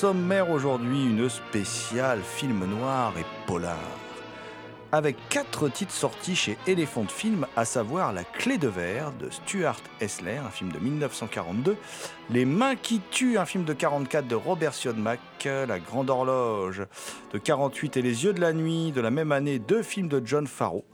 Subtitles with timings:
[0.00, 3.76] sommaire aujourd'hui, une spéciale film noir et polar.
[4.92, 9.76] Avec quatre titres sortis chez Elephant Film, à savoir La Clé de verre de Stuart
[10.00, 11.76] Hessler, un film de 1942,
[12.30, 16.86] Les Mains qui tuent, un film de 44 de Robert Siodmak, La Grande Horloge
[17.34, 20.22] de 48 et Les Yeux de la Nuit de la même année, deux films de
[20.24, 20.86] John Farrow.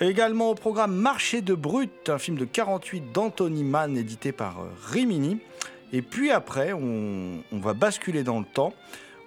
[0.00, 4.68] Également au programme Marché de Brut, un film de 48 d'Anthony Mann édité par euh,
[4.90, 5.40] Rimini.
[5.92, 8.72] Et puis après, on, va basculer dans le temps.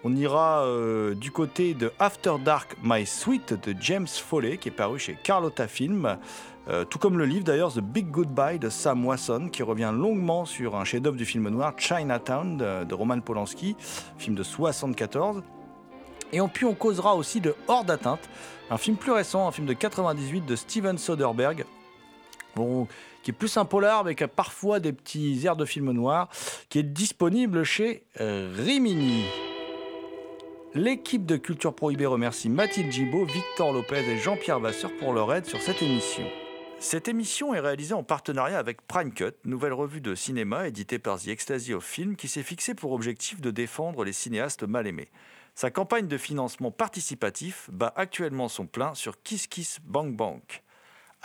[0.03, 4.71] On ira euh, du côté de After Dark My Sweet de James Foley, qui est
[4.71, 6.17] paru chez Carlotta Film.
[6.67, 10.45] Euh, tout comme le livre d'ailleurs The Big Goodbye de Sam Wasson, qui revient longuement
[10.45, 13.75] sur un chef-d'œuvre du film noir Chinatown de, Roman Polanski,
[14.17, 15.43] film de 74.
[16.33, 18.27] Et puis on causera aussi de Hors d'atteinte,
[18.71, 21.65] un film plus récent, un film de 98 de Steven Soderbergh.
[23.25, 26.29] Qui est plus un polar avec parfois des petits airs de film noir,
[26.69, 29.23] qui est disponible chez euh, Rimini.
[30.75, 35.47] L'équipe de Culture Prohibée remercie Mathilde Gibaud, Victor Lopez et Jean-Pierre Vasseur pour leur aide
[35.47, 36.23] sur cette émission.
[36.77, 41.19] Cette émission est réalisée en partenariat avec Prime Cut, nouvelle revue de cinéma éditée par
[41.19, 45.09] The Ecstasy of Film, qui s'est fixée pour objectif de défendre les cinéastes mal aimés.
[45.55, 50.64] Sa campagne de financement participatif bat actuellement son plein sur Kiss Kiss Bank Bank.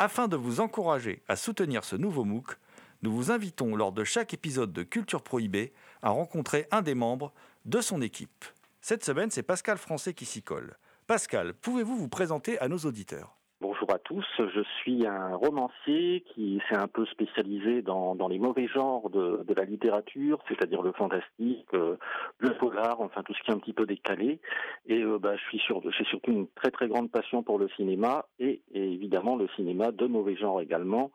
[0.03, 2.57] Afin de vous encourager à soutenir ce nouveau MOOC,
[3.03, 7.35] nous vous invitons lors de chaque épisode de Culture Prohibée à rencontrer un des membres
[7.67, 8.47] de son équipe.
[8.81, 10.79] Cette semaine, c'est Pascal Français qui s'y colle.
[11.07, 13.37] Pascal, pouvez-vous vous présenter à nos auditeurs?
[13.63, 18.67] Bonjour à tous, je suis un romancier qui s'est un peu spécialisé dans, les mauvais
[18.67, 21.97] genres de, la littérature, c'est-à-dire le fantastique, euh,
[22.39, 24.41] le polar, enfin tout ce qui est un petit peu décalé.
[24.87, 28.63] Et euh, bah, je j'ai surtout une très très grande passion pour le cinéma et,
[28.73, 31.11] et évidemment le cinéma de mauvais genre également,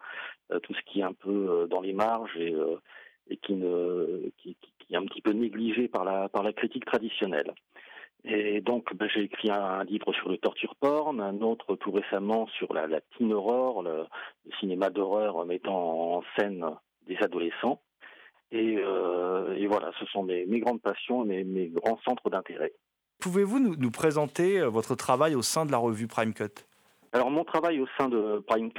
[0.51, 2.53] euh, tout ce qui est un peu euh, dans les marges et,
[3.37, 4.55] qui, ne, qui
[4.91, 7.55] est un petit peu négligé par la, par la critique traditionnelle.
[8.27, 11.91] Et donc, ben, j'ai écrit un, un livre sur le torture porn, un autre tout
[11.91, 14.05] récemment sur la, la teen horror, le,
[14.45, 16.65] le cinéma d'horreur mettant en scène
[17.07, 17.81] des adolescents.
[18.51, 22.73] Et, euh, et voilà, ce sont mes, mes grandes passions, mes, mes grands centres d'intérêt.
[23.19, 26.65] Pouvez-vous nous, nous présenter euh, votre travail au sein de la revue Prime Cut?
[27.11, 28.71] Alors, mon travail au sein de Prime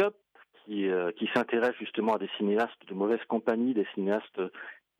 [0.65, 4.41] qui, euh, qui s'intéresse justement à des cinéastes de mauvaise compagnie, des cinéastes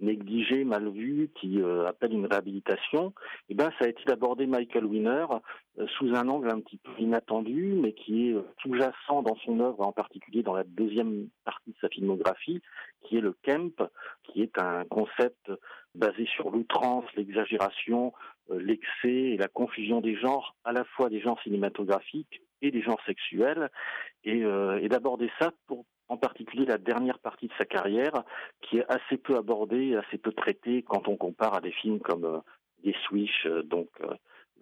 [0.01, 3.13] négligés, mal vus, qui euh, appellent une réhabilitation,
[3.49, 5.27] eh ben, ça a été d'aborder Michael Winner
[5.79, 9.61] euh, sous un angle un petit peu inattendu, mais qui est euh, sous-jacent dans son
[9.61, 12.61] œuvre, en particulier dans la deuxième partie de sa filmographie,
[13.05, 13.83] qui est le Kemp,
[14.25, 15.51] qui est un concept
[15.95, 18.13] basé sur l'outrance, l'exagération,
[18.51, 23.01] l'excès et la confusion des genres, à la fois des genres cinématographiques et des genres
[23.07, 23.71] sexuels,
[24.25, 24.43] et
[24.89, 28.25] d'aborder ça pour en particulier la dernière partie de sa carrière,
[28.63, 32.25] qui est assez peu abordée, assez peu traitée quand on compare à des films comme
[32.25, 32.39] euh,
[32.85, 32.95] Des
[33.47, 34.15] euh, donc euh,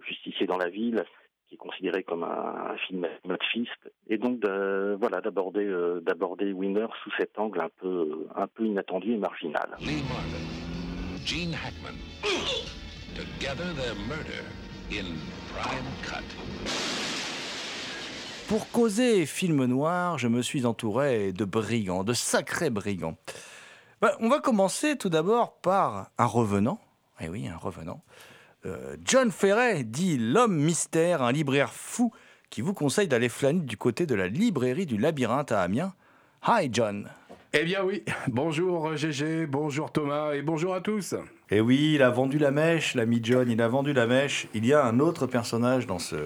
[0.06, 1.04] Justicier dans la ville,
[1.48, 7.10] qui est considéré comme un, film machiste, et donc voilà d'aborder euh, d'aborder Winner sous
[7.16, 9.70] cet angle un peu un peu inattendu et marginal.
[9.80, 11.96] Lee Marvin, Gene Hackman.
[13.14, 14.44] Together their murder
[14.90, 15.16] in
[15.52, 17.03] Prime Cut.
[18.48, 23.16] Pour causer film noir, je me suis entouré de brigands, de sacrés brigands.
[24.02, 26.78] Ben, on va commencer tout d'abord par un revenant.
[27.20, 28.02] Eh oui, un revenant.
[28.66, 32.12] euh, John Ferret, dit l'homme mystère, un libraire fou
[32.50, 35.94] qui vous conseille d'aller flâner du côté de la librairie du labyrinthe à Amiens.
[36.46, 37.08] Hi John.
[37.54, 41.14] Eh bien oui, bonjour GG, bonjour Thomas et bonjour à tous.
[41.50, 44.48] Et oui, il a vendu la mèche, l'ami John, il a vendu la mèche.
[44.54, 46.16] Il y a un autre personnage dans ce,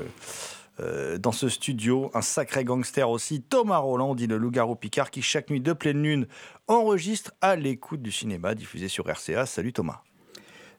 [0.81, 5.23] euh, dans ce studio, un sacré gangster aussi, Thomas Roland, dit le loup-garou Picard, qui
[5.23, 6.27] chaque nuit de pleine lune
[6.67, 9.47] enregistre à l'écoute du cinéma diffusé sur RCA.
[9.47, 10.03] Salut Thomas.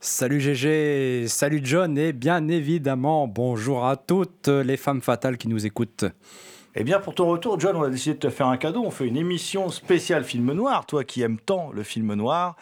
[0.02, 5.66] Salut GG, salut John et bien évidemment bonjour à toutes les femmes fatales qui nous
[5.66, 6.06] écoutent.
[6.76, 8.84] Eh bien, pour ton retour, John, on a décidé de te faire un cadeau.
[8.86, 10.86] On fait une émission spéciale film noir.
[10.86, 12.58] Toi qui aimes tant le film noir,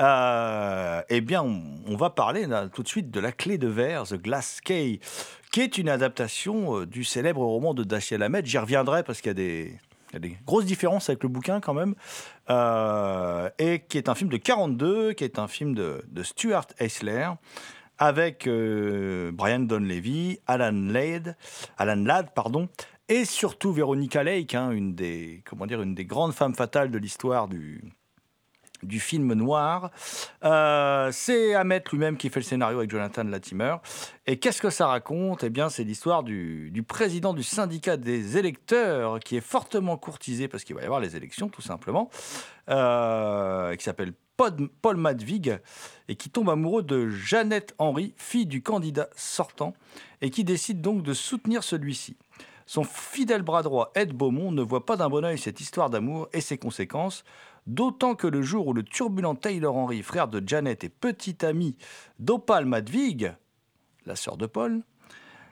[0.00, 4.14] euh, eh bien, on, va parler tout de suite de La Clé de Verre, The
[4.14, 4.98] Glass Key,
[5.52, 8.44] qui est une adaptation euh, du célèbre roman de Dashiell Hammett.
[8.46, 11.94] J'y reviendrai parce qu'il y a des, grosses différences avec le bouquin quand même,
[12.50, 17.28] euh, et qui est un film de 42, qui est un film de, Stuart Eisler,
[17.96, 21.36] avec Brian Donlevy, Alan Ladd,
[21.78, 22.68] Alan Ladd pardon,
[23.12, 26.96] et surtout Veronica Lake, hein, une, des, comment dire, une des grandes femmes fatales de
[26.96, 27.82] l'histoire du,
[28.82, 29.90] du film noir.
[30.44, 33.76] Euh, c'est Ahmet lui-même qui fait le scénario avec Jonathan Latimer.
[34.26, 35.44] Et qu'est-ce que ça raconte?
[35.44, 40.64] Eh bien, c'est l'histoire du, président du syndicat des électeurs qui est fortement courtisé parce
[40.64, 42.08] qu'il va y avoir les élections, tout simplement,
[42.70, 45.58] euh, qui s'appelle Paul Madvig
[46.08, 49.74] et qui tombe amoureux de Jeannette Henry, fille du candidat sortant,
[50.22, 52.16] et qui décide donc de soutenir celui-ci.
[52.72, 56.30] Son fidèle bras droit, Ed Beaumont, ne voit pas d'un bon oeil cette histoire d'amour
[56.32, 57.22] et ses conséquences,
[57.66, 61.76] d'autant que le jour où le turbulent Taylor Henry, frère de Janet et petit ami
[62.18, 63.34] d'Opal Madvig,
[64.06, 64.84] la sœur de Paul,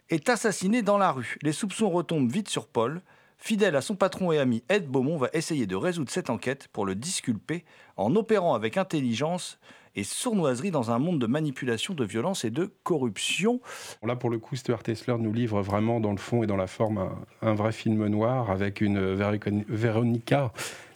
[0.08, 1.36] est assassiné dans la rue.
[1.42, 3.02] Les soupçons retombent vite sur Paul.
[3.36, 6.86] Fidèle à son patron et ami, Ed Beaumont va essayer de résoudre cette enquête pour
[6.86, 7.66] le disculper
[7.98, 9.58] en opérant avec intelligence
[9.96, 13.60] et sournoiserie dans un monde de manipulation, de violence et de corruption.
[14.02, 16.66] Là, pour le coup, Stuart Tesler nous livre vraiment dans le fond et dans la
[16.66, 17.10] forme
[17.42, 20.52] un, vrai film noir avec une Veronica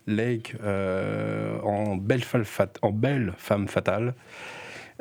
[0.06, 4.14] Lake euh, en, belle femme fatale.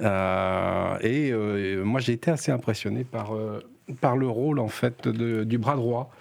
[0.01, 3.33] Euh, et euh, moi, j'ai été assez impressionné par,
[4.01, 6.11] par le rôle en fait du bras droit,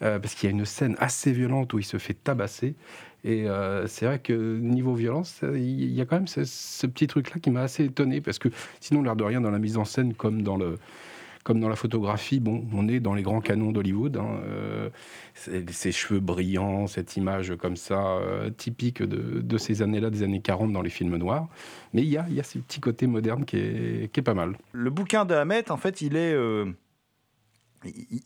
[0.00, 2.74] parce qu'il y a une scène assez violente où il se fait tabasser.
[3.28, 7.38] Et euh, c'est vrai que niveau violence, il y a quand même ce, petit truc-là
[7.38, 8.48] qui m'a assez étonné, parce que
[8.80, 10.78] sinon, l'air de rien, dans la mise en scène comme dans le
[11.44, 14.18] comme dans la photographie, bon, on est dans les grands canons d'Hollywood.
[14.18, 14.90] Hein, euh,
[15.34, 20.72] ces cheveux brillants, cette image comme ça, euh, typique de, ces années-là, des années 40
[20.72, 21.48] dans les films noirs.
[21.94, 24.34] Mais il y a, y a ce petit côté moderne qui est, qui est pas
[24.34, 24.58] mal.
[24.72, 26.36] Le bouquin de Hamet, en fait, il est,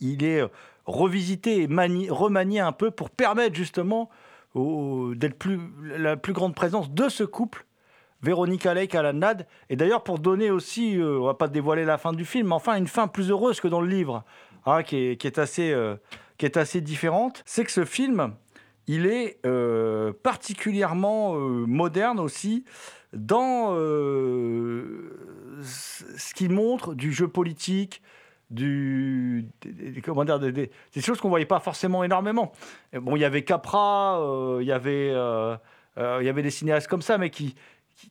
[0.01, 0.43] il est
[0.85, 1.67] revisité et
[2.09, 4.09] remanié un peu pour permettre justement
[4.55, 7.65] d'être plus, la plus grande présence de ce couple,
[8.21, 9.47] Véronique Lake, Alan Nad.
[9.69, 12.53] Et d'ailleurs, pour donner aussi, euh, on va pas dévoiler la fin du film, mais
[12.53, 14.23] enfin une fin plus heureuse que dans le livre,
[14.65, 15.95] hein, qui, est, assez, euh,
[16.37, 18.33] qui est assez différente, c'est que ce film,
[18.87, 22.63] il est euh, particulièrement moderne aussi
[23.11, 24.83] dans ce
[26.33, 28.01] qu'il montre du jeu politique,
[28.53, 30.69] des, comment des,
[31.01, 32.51] choses qu'on voyait pas forcément énormément.
[32.93, 35.55] Bon, il y avait Capra, euh, il y avait, euh,
[35.97, 37.55] euh, y avait des cinéastes comme ça, mais qui,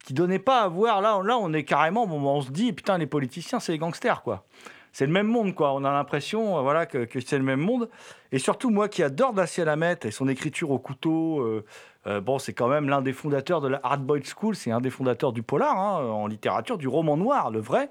[0.04, 1.00] qui, donnaient pas à voir.
[1.00, 4.22] Là, là, on est carrément, bon, on se dit, putain, les politiciens, c'est les gangsters,
[4.22, 4.44] quoi.
[4.92, 5.72] C'est le même monde, quoi.
[5.72, 7.88] On a l'impression, voilà, que, c'est le même monde.
[8.30, 11.62] Et surtout, moi, qui adore Daciel Hamet et son écriture au couteau.
[12.04, 15.32] bon, c'est quand même l'un des fondateurs de la Hard School, c'est un des fondateurs
[15.32, 17.90] du polar hein, en littérature, du roman noir, le vrai.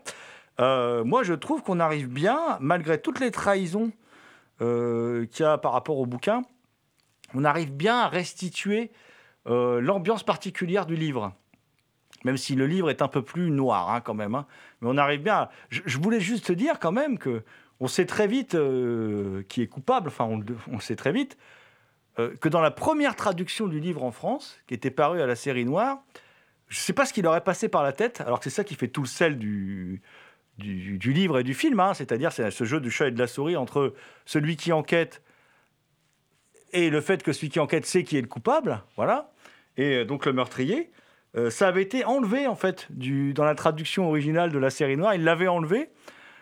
[0.62, 3.91] Euh, moi, je trouve qu'on arrive bien, malgré toutes les trahisons
[4.62, 6.44] euh, qu'il y a par rapport au bouquin,
[7.34, 8.91] on arrive bien à restituer
[9.48, 11.34] euh, l'ambiance particulière du livre.
[12.24, 14.36] Même si le livre est un peu plus noir, hein, quand même.
[14.36, 14.46] Hein.
[14.82, 15.50] Mais on arrive bien.
[15.70, 17.41] Je, voulais juste te dire, quand même, que
[17.80, 18.56] on sait très vite
[19.48, 20.10] qui est coupable.
[20.10, 20.30] Enfin,
[20.72, 21.36] on, sait très vite
[22.18, 25.65] que dans la première traduction du livre en France, qui était parue à la série
[25.65, 26.03] noire,
[26.68, 28.63] je ne sais pas ce qu'il aurait passé par la tête, alors que c'est ça
[28.63, 30.03] qui fait tout le sel du,
[30.58, 31.93] du, livre et du film, hein.
[31.93, 33.93] c'est-à-dire c'est ce jeu du chat et de la souris entre
[34.25, 35.22] celui qui enquête
[36.74, 39.31] et le fait que celui qui enquête sait qui est le coupable, voilà,
[39.77, 40.91] et euh, donc le meurtrier.
[41.38, 45.15] Euh, ça avait été enlevé en fait dans la traduction originale de la série noire,
[45.15, 45.89] il l'avait enlevé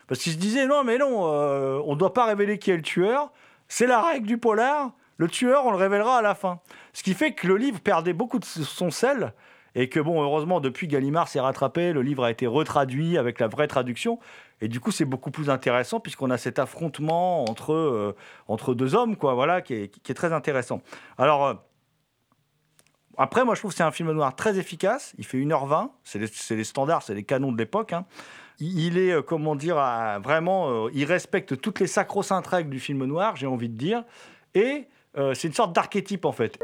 [0.08, 2.76] parce qu'il se disait non mais non, euh, on ne doit pas révéler qui est
[2.76, 3.32] le tueur,
[3.68, 6.60] c'est la règle du polar, le tueur on le révélera à la fin.
[6.94, 9.34] Ce qui fait que le livre perdait beaucoup de son sel
[9.76, 13.48] et que bon, heureusement, depuis Gallimard s'est rattrapé, le livre a été retraduit avec la
[13.48, 14.20] vraie traduction.
[14.62, 18.16] Et du coup, c'est beaucoup plus intéressant puisqu'on a cet affrontement entre, euh,
[18.48, 20.82] entre deux hommes, quoi, voilà, qui est, qui est très intéressant.
[21.18, 21.54] Alors, euh,
[23.18, 25.14] après, moi, je trouve que c'est un film noir très efficace.
[25.18, 25.90] Il fait 1h20.
[26.04, 27.94] C'est les, les, standards, c'est les canons de l'époque.
[27.94, 28.06] Hein.
[28.60, 29.76] il est, euh, comment dire,
[30.24, 34.04] vraiment, il respecte toutes les sacro-saintes règles du film noir, j'ai envie de dire.
[34.56, 36.58] Et c'est une sorte d'archétype, en fait.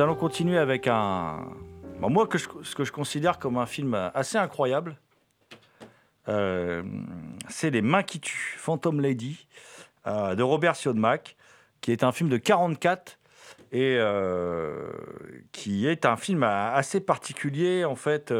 [0.00, 1.40] Allons continuer avec un.
[2.00, 4.96] moi, que je- ce que je considère comme un film assez incroyable,
[6.28, 6.82] euh,
[7.50, 9.46] c'est Les Mains qui tuent, Phantom Lady,
[10.06, 11.36] euh, de Robert Siodmak,
[11.82, 13.18] qui est un film de 44
[13.72, 14.88] et euh,
[15.52, 18.32] qui est un film assez particulier en fait.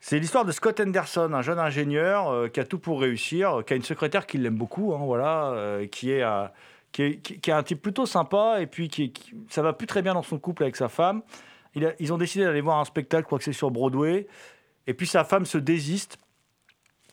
[0.00, 3.76] c'est l'histoire de Scott Henderson, un jeune ingénieur qui a tout pour réussir, qui a
[3.76, 6.22] une secrétaire qui l'aime beaucoup, hein, voilà, qui est
[6.92, 9.12] qui est, un type plutôt sympa et puis qui,
[9.48, 11.22] ça va plus très bien dans son couple avec sa femme.
[11.74, 14.26] Ils ont décidé d'aller voir un spectacle, je que c'est sur Broadway.
[14.86, 16.18] Et puis sa femme se désiste.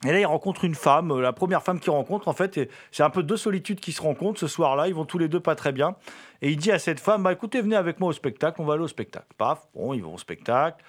[0.05, 3.03] Et là, il rencontre une femme, euh, la première femme qu'il rencontre, en fait, c'est
[3.03, 4.87] un peu deux solitudes qui se rencontrent ce soir-là.
[4.87, 5.95] Ils vont tous les deux pas très bien.
[6.41, 8.73] Et il dit à cette femme, bah écoutez, venez avec moi au spectacle, on va
[8.73, 9.27] aller au spectacle.
[9.37, 10.83] Paf, bon, ils vont au spectacle.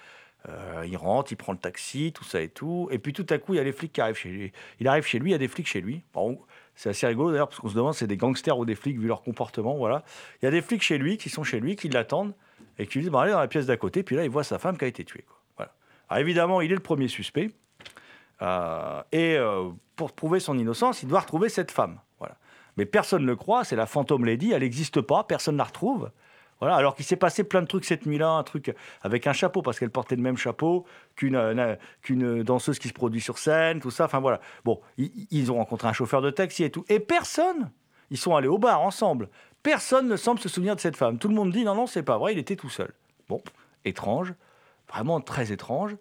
[0.49, 2.89] Euh, il rentre, il prend le taxi, tout ça et tout.
[2.91, 4.51] Et puis tout à coup, il y a les flics qui arrivent chez lui.
[4.79, 6.03] Il arrive chez lui, il y a des flics chez lui.
[6.13, 6.39] Bon,
[6.77, 9.07] c'est assez rigolo d'ailleurs, parce qu'on se demande c'est des gangsters ou des flics vu
[9.07, 9.75] leur comportement.
[9.75, 10.03] Voilà.
[10.41, 12.35] Il y a des flics chez lui qui sont chez lui, qui l'attendent
[12.77, 14.03] et qui lui disent bah, allez dans la pièce d'à côté.
[14.03, 15.25] Puis là, il voit sa femme qui a été tuée.
[15.27, 15.41] Quoi.
[15.57, 16.21] Voilà.
[16.21, 17.49] Évidemment, il est le premier suspect.
[18.43, 21.99] Euh, et euh, pour prouver son innocence, il doit retrouver cette femme.
[22.19, 22.37] Voilà.
[22.77, 25.63] Mais personne ne le croit, c'est la fantôme lady, elle n'existe pas, personne ne la
[25.63, 26.11] retrouve.
[26.59, 29.61] Voilà, alors qu'il s'est passé plein de trucs cette nuit-là, un truc avec un chapeau,
[29.61, 30.85] parce qu'elle portait le même chapeau
[31.15, 34.05] qu'une euh, danseuse qui se produit sur scène, tout ça.
[34.05, 34.39] Enfin voilà.
[34.65, 36.83] Bon, ils, ont rencontré un chauffeur de taxi et tout.
[36.89, 37.71] Et personne,
[38.09, 39.29] ils sont allés au bar ensemble.
[39.61, 41.19] Personne ne semble se souvenir de cette femme.
[41.19, 42.91] Tout le monde dit non, non, c'est pas vrai, il était tout seul.
[43.29, 43.41] Bon,
[43.85, 44.33] étrange,
[44.89, 45.95] vraiment très étrange.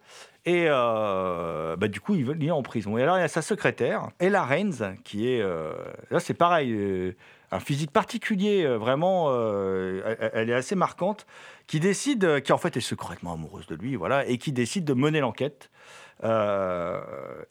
[0.46, 2.96] Et euh, bah, du coup, il est en prison.
[2.96, 5.42] Et alors, il y a sa secrétaire, Ella Raines, qui est.
[5.42, 5.72] euh,
[6.10, 7.14] là, c'est pareil,
[7.50, 9.26] un physique particulier, euh, vraiment.
[9.30, 11.26] euh, elle, est assez marquante,
[11.66, 14.84] qui décide, euh, qui en fait est secrètement amoureuse de lui, voilà, et qui décide
[14.84, 15.70] de mener l'enquête.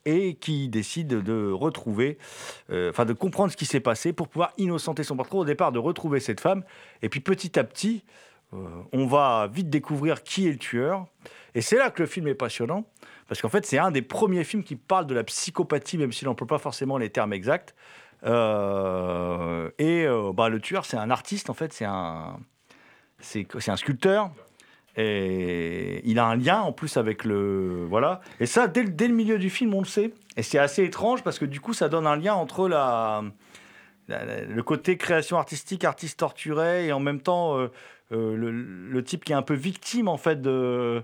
[0.06, 2.18] et qui décide de retrouver,
[2.72, 5.78] enfin de comprendre ce qui s'est passé pour pouvoir innocenter son parcours au départ, de
[5.78, 6.64] retrouver cette femme.
[7.04, 8.04] Et puis petit à petit,
[8.52, 11.06] on va vite découvrir qui est le tueur.
[11.54, 12.86] Et c'est là que le film est passionnant,
[13.28, 16.28] parce qu'en fait, c'est un des premiers films qui parle de la psychopathie, même s'il
[16.28, 17.76] n'emploie pas forcément les termes exacts.
[18.26, 22.38] Euh, et euh, bah, le tueur, c'est un artiste, en fait, c'est un,
[23.20, 24.32] c'est, un sculpteur.
[24.98, 27.86] Et il a un lien en plus avec le.
[27.90, 28.22] Voilà.
[28.40, 30.14] Et ça, dès, dès le milieu du film, on le sait.
[30.38, 33.24] Et c'est assez étrange parce que du coup, ça donne un lien entre la,
[34.08, 37.70] le côté création artistique, artiste torturé, et en même temps, euh,
[38.12, 41.04] le, type qui est un peu victime, en fait, de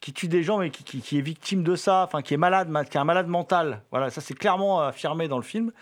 [0.00, 2.36] qui tue des gens mais qui, qui- qui est victime de ça, enfin qui est
[2.36, 3.82] malade, ma- qui est un malade mental.
[3.90, 5.72] Voilà, ça c'est clairement affirmé dans le film.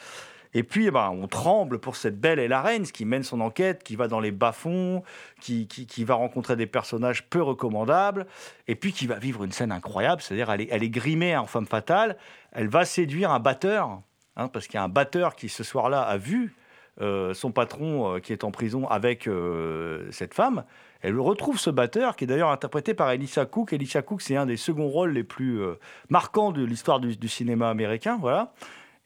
[0.54, 3.82] Et puis, eh ben, on tremble pour cette belle Ella Raines qui mène son enquête,
[3.82, 5.02] qui va dans les bas-fonds,
[5.40, 8.26] qui, qui- va rencontrer des personnages peu recommandables,
[8.68, 11.46] et puis qui va vivre une scène incroyable, c'est-à-dire elle est, elle est grimée en
[11.46, 12.16] femme fatale,
[12.52, 14.00] elle va séduire un batteur,
[14.36, 16.54] hein, parce qu'il y a un batteur qui ce soir-là a vu
[17.02, 20.64] euh, son patron euh, qui est en prison avec euh, cette femme.
[21.02, 23.74] Elle retrouve ce batteur qui est d'ailleurs interprété par Elisha Cook.
[23.74, 25.60] Elisha Cook, c'est un des seconds rôles les plus
[26.08, 28.16] marquants de l'histoire du, du cinéma américain.
[28.18, 28.54] Voilà.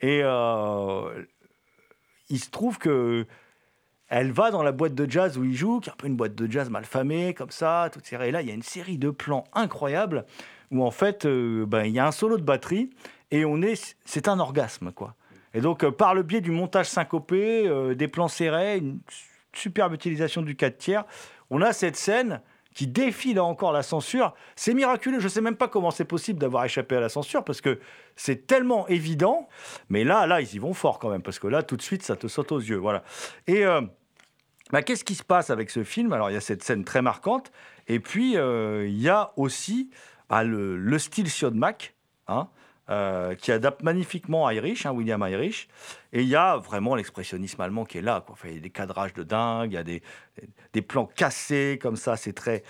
[0.00, 1.24] Et euh,
[2.28, 3.26] il se trouve que
[4.08, 6.16] elle va dans la boîte de jazz où il joue, qui est un peu une
[6.16, 7.90] boîte de jazz mal famée, comme ça.
[7.92, 8.28] Tout serré.
[8.28, 10.24] Et là, il y a une série de plans incroyables
[10.72, 12.90] où en fait, euh, ben, il y a un solo de batterie
[13.30, 15.14] et on est, c'est un orgasme, quoi.
[15.54, 19.00] Et donc, euh, par le biais du montage syncopé, des plans serrés, une
[19.52, 21.04] superbe utilisation du 4 tiers,
[21.50, 22.40] on a cette scène
[22.74, 24.34] qui défie là encore la censure.
[24.56, 27.44] C'est miraculeux, je ne sais même pas comment c'est possible d'avoir échappé à la censure,
[27.44, 27.80] parce que
[28.16, 29.48] c'est tellement évident.
[29.88, 32.02] Mais là, là, ils y vont fort quand même, parce que là, tout de suite,
[32.02, 32.76] ça te saute aux yeux.
[32.76, 33.02] Voilà.
[33.46, 33.80] Et euh,
[34.70, 36.12] bah, qu'est-ce qui se passe avec ce film?
[36.12, 37.50] Alors, il y a cette scène très marquante,
[37.88, 39.90] et puis euh, il y a aussi
[40.28, 41.26] bah, le, le style
[42.28, 42.48] hein,
[42.90, 45.68] euh, qui adapte magnifiquement Irish, hein, William Irish.
[46.12, 48.24] Et il y a vraiment l'expressionnisme allemand qui est là.
[48.26, 48.34] Quoi.
[48.46, 50.02] Il y a des cadrages de dingue, il y a des,
[50.72, 52.64] des plans cassés comme ça, c'est très,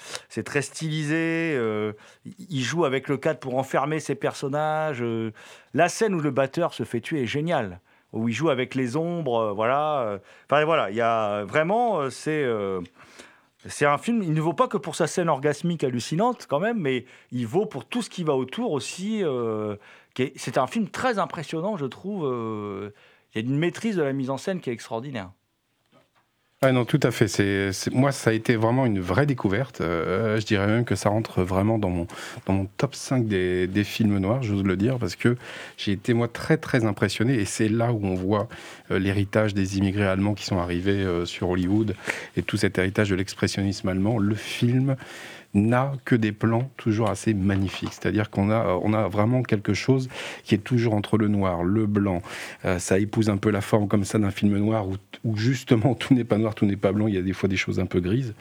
[0.44, 1.54] très stylisé.
[1.56, 1.94] Euh,
[2.50, 5.00] il joue avec le cadre pour enfermer ses personnages.
[5.00, 5.32] Euh.
[5.72, 7.80] la scène où le batteur se fait tuer est géniale.
[8.12, 10.18] Où il joue avec les ombres, voilà.
[10.44, 12.44] Enfin voilà, il y a vraiment, c'est
[13.66, 16.78] c'est un film, il ne vaut pas que pour sa scène orgasmique hallucinante quand même,
[16.78, 19.22] mais il vaut pour tout ce qui va autour aussi.
[20.36, 22.26] C'est un film très impressionnant, je trouve.
[22.26, 22.90] Euh,
[23.34, 25.30] il y a une maîtrise de la mise en scène qui est extraordinaire.
[26.62, 27.26] Non, tout à fait.
[27.26, 29.80] C'est, moi, ça a été vraiment une vraie découverte.
[29.80, 32.06] Euh, je dirais même que ça rentre vraiment dans mon,
[32.44, 35.36] dans mon top 5 des, des films noirs, j'ose le dire, parce que
[35.78, 37.36] j'ai été, moi, très, très impressionné.
[37.36, 38.46] Et c'est là où on voit
[38.90, 41.94] euh, l'héritage des immigrés allemands qui sont arrivés sur Hollywood
[42.36, 44.18] et tout cet héritage de l'expressionnisme allemand.
[44.18, 44.96] Le film
[45.54, 47.92] n'a que des plans toujours assez magnifiques.
[47.92, 50.08] C'est-à-dire qu'on a, on a vraiment quelque chose
[50.44, 52.22] qui est toujours entre le noir, le blanc.
[52.64, 54.86] Euh, ça épouse un peu la forme comme ça d'un film noir
[55.24, 57.08] où, justement tout n'est pas noir, tout n'est pas blanc.
[57.08, 58.34] Il y a des fois des choses un peu grises.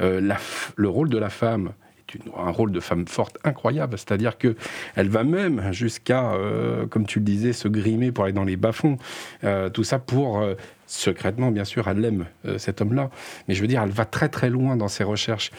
[0.00, 0.38] Euh, la,
[0.76, 1.72] le rôle de la femme
[2.36, 3.96] un rôle de femme forte incroyable.
[3.98, 4.56] C'est-à-dire que
[4.96, 8.56] elle va même jusqu'à, euh, comme tu le disais, se grimer pour aller dans les
[8.56, 8.96] bas-fonds.
[9.44, 10.54] Euh, tout ça pour euh,
[10.86, 12.26] secrètement, bien sûr, elle aime
[12.58, 13.08] cet homme-là.
[13.48, 15.50] Mais je veux dire, elle va très très loin dans ses recherches.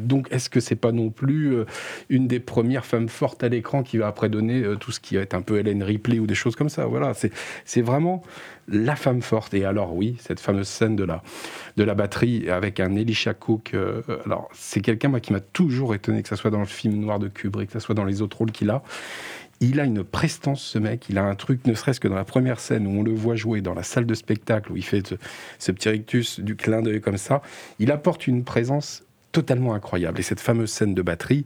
[0.00, 1.54] donc, est-ce que c'est pas non plus
[2.08, 5.32] une des premières femmes fortes à l'écran qui va après donner tout ce qui est
[5.32, 6.86] un peu Hélène Ripley ou des choses comme ça?
[6.86, 7.12] Voilà,
[7.64, 8.24] c'est vraiment
[8.72, 9.54] la femme forte.
[9.54, 11.22] Et alors oui, cette fameuse scène de la,
[11.76, 13.72] de la batterie avec un Elisha Cook.
[13.74, 16.94] Euh, alors c'est quelqu'un moi qui m'a toujours étonné que ce soit dans le film
[16.98, 18.82] noir de Kubrick, que ce soit dans les autres rôles qu'il a.
[19.60, 21.06] Il a une prestance, ce mec.
[21.08, 23.36] Il a un truc, ne serait-ce que dans la première scène où on le voit
[23.36, 25.14] jouer dans la salle de spectacle, où il fait
[25.60, 27.42] ce, petit rictus du clin d'œil comme ça.
[27.78, 30.20] Il apporte une présence totalement incroyable.
[30.20, 31.44] Et cette fameuse scène de batterie,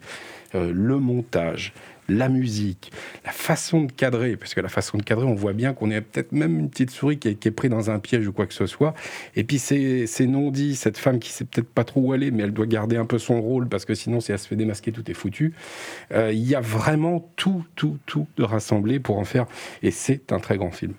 [0.55, 1.73] euh, le montage,
[2.09, 2.93] la musique,
[3.25, 6.01] la façon de cadrer, parce que la façon de cadrer, on voit bien qu'on est
[6.01, 8.55] peut-être même une petite souris qui est, qui prise dans un piège ou quoi que
[8.55, 8.95] ce soit.
[9.35, 12.45] Et puis c'est non dit, cette femme qui sait peut-être pas trop où aller, mais
[12.45, 14.93] elle doit garder un peu son rôle, parce que sinon, si elle se fait démasquer,
[14.93, 15.55] tout est foutu.
[16.13, 19.47] Euh, il y a vraiment tout, tout, tout de rassemblé pour en faire.
[19.83, 20.95] Et c'est un très grand film.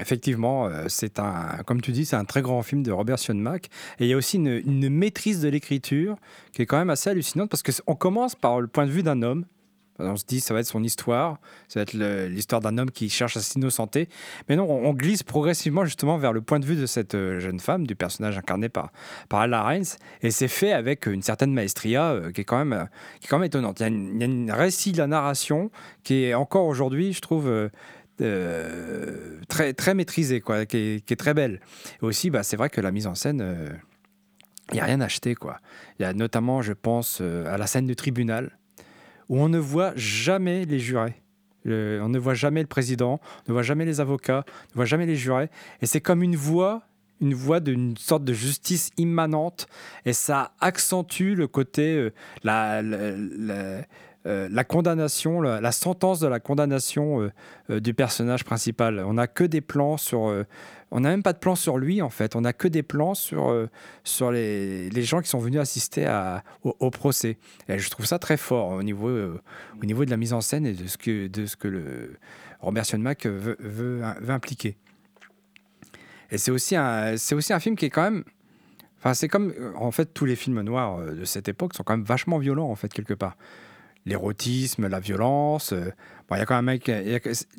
[0.00, 3.66] Effectivement, euh, c'est un, comme tu dis, c'est un très grand film de Robert Sionmack.
[3.98, 6.16] Et il y a aussi une, maîtrise de l'écriture
[6.52, 9.22] qui est quand même assez hallucinante parce qu'on commence par le point de vue d'un
[9.22, 9.44] homme.
[10.00, 11.92] On se dit, ça va être son histoire, ça va être
[12.28, 14.08] l'histoire d'un homme qui cherche à s'innocenter.
[14.48, 17.60] Mais non, on, glisse progressivement justement vers le point de vue de cette euh, jeune
[17.60, 18.90] femme, du personnage incarné par,
[19.28, 19.78] par Alla.
[20.22, 22.88] Et c'est fait avec une certaine maestria euh, qui, est quand même,
[23.20, 23.78] qui est quand même étonnante.
[23.78, 25.70] Il y a, une, récit de la narration
[26.02, 27.70] qui est encore aujourd'hui, je trouve,
[28.18, 31.60] très, très maîtrisée, quoi, qui est, très belle.
[32.02, 35.00] Et aussi, bah, c'est vrai que la mise en scène, il euh, n'y a rien
[35.00, 35.34] acheté.
[35.34, 35.60] Quoi.
[36.14, 38.58] Notamment, je pense, euh, à la scène du tribunal,
[39.28, 41.22] où on ne voit jamais les jurés.
[41.66, 44.84] on ne voit jamais le président, on ne voit jamais les avocats, on ne voit
[44.84, 45.50] jamais les jurés.
[45.80, 46.82] Et c'est comme une voix
[47.20, 49.68] une voix d'une sorte de justice immanente
[50.04, 52.10] et ça accentue le côté
[52.42, 52.82] la,
[54.26, 57.32] euh, la condamnation, la, sentence de la condamnation euh,
[57.68, 59.00] euh, du personnage principal.
[59.00, 60.20] On n'a que des plans sur.
[60.90, 62.34] on n'a même pas de plan sur lui, en fait.
[62.34, 63.68] On n'a que des plans sur,
[64.02, 66.06] sur les, les, gens qui sont venus assister
[66.62, 67.36] au, procès.
[67.68, 70.64] Et je trouve ça très fort au niveau, au niveau de la mise en scène
[70.64, 72.16] et de ce que, de ce que le
[72.60, 74.78] Robert Sionmack veut, veut, veut impliquer.
[76.30, 78.24] Et c'est aussi, un, aussi un film qui est quand même.
[79.00, 79.52] Enfin, c'est comme.
[79.76, 82.74] En fait, tous les films noirs de cette époque sont quand même vachement violents, en
[82.74, 83.36] fait, quelque part
[84.06, 85.72] l'érotisme, la violence.
[85.72, 85.90] Euh,
[86.28, 86.78] bon, y a quand même.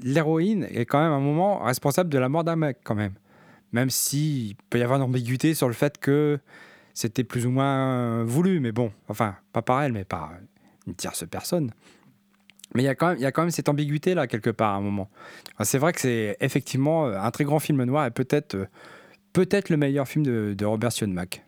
[0.03, 3.13] L'héroïne est quand même un moment responsable de la mort d'un mec, quand même.
[3.71, 6.39] Même s'il peut y avoir une ambiguïté sur le fait que
[6.93, 10.31] c'était plus ou moins voulu, mais bon, enfin, pas par elle, mais par
[10.87, 11.71] une tierce personne.
[12.73, 15.09] Mais il y, a quand même, cette ambiguïté-là, quelque part, à un moment.
[15.61, 18.67] C'est vrai que c'est effectivement un très grand film noir et peut-être
[19.31, 21.45] peut-être le meilleur film de, de Robert Sionmack.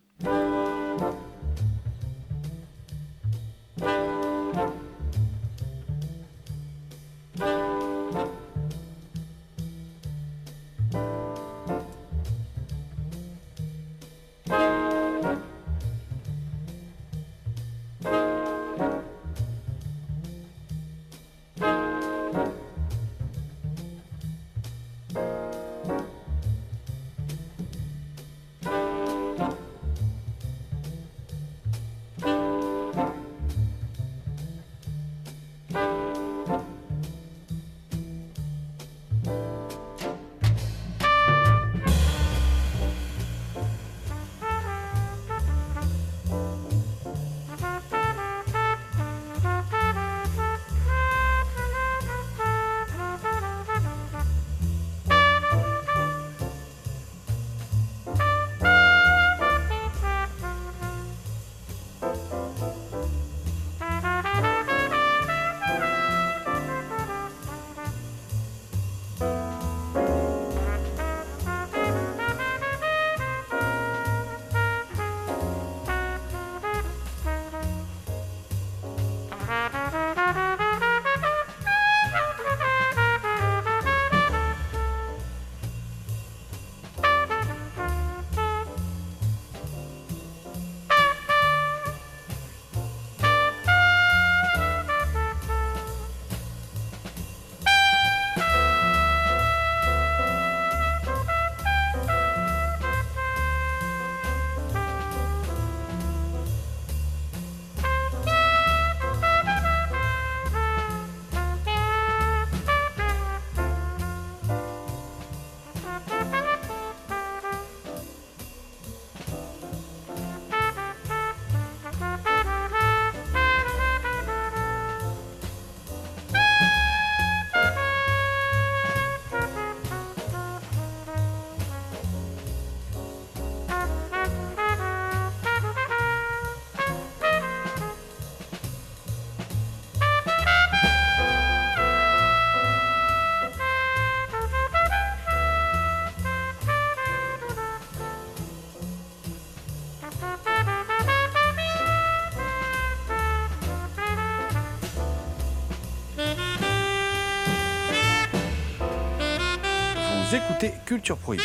[160.85, 161.43] Culture Prohibée.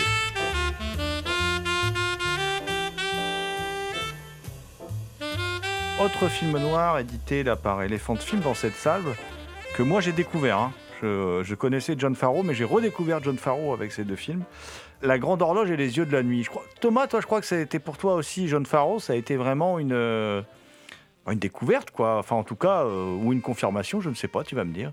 [6.03, 9.03] Autre film noir édité là par Elephant Film dans cette salle
[9.75, 10.59] que moi j'ai découvert.
[10.59, 10.72] hein.
[11.03, 14.44] Je, connaissais John Farrow, mais j'ai redécouvert John Farrow avec ces deux films.
[15.03, 16.46] La Grande Horloge et Les Yeux de la Nuit.
[16.81, 19.16] Thomas, toi, je crois que ça a été pour toi aussi, John Farrow, ça a
[19.16, 20.42] été vraiment une, euh,
[21.29, 22.18] une découverte, quoi.
[22.18, 24.72] Enfin, en tout cas, euh, ou une confirmation, je ne sais pas, tu vas me
[24.72, 24.92] dire.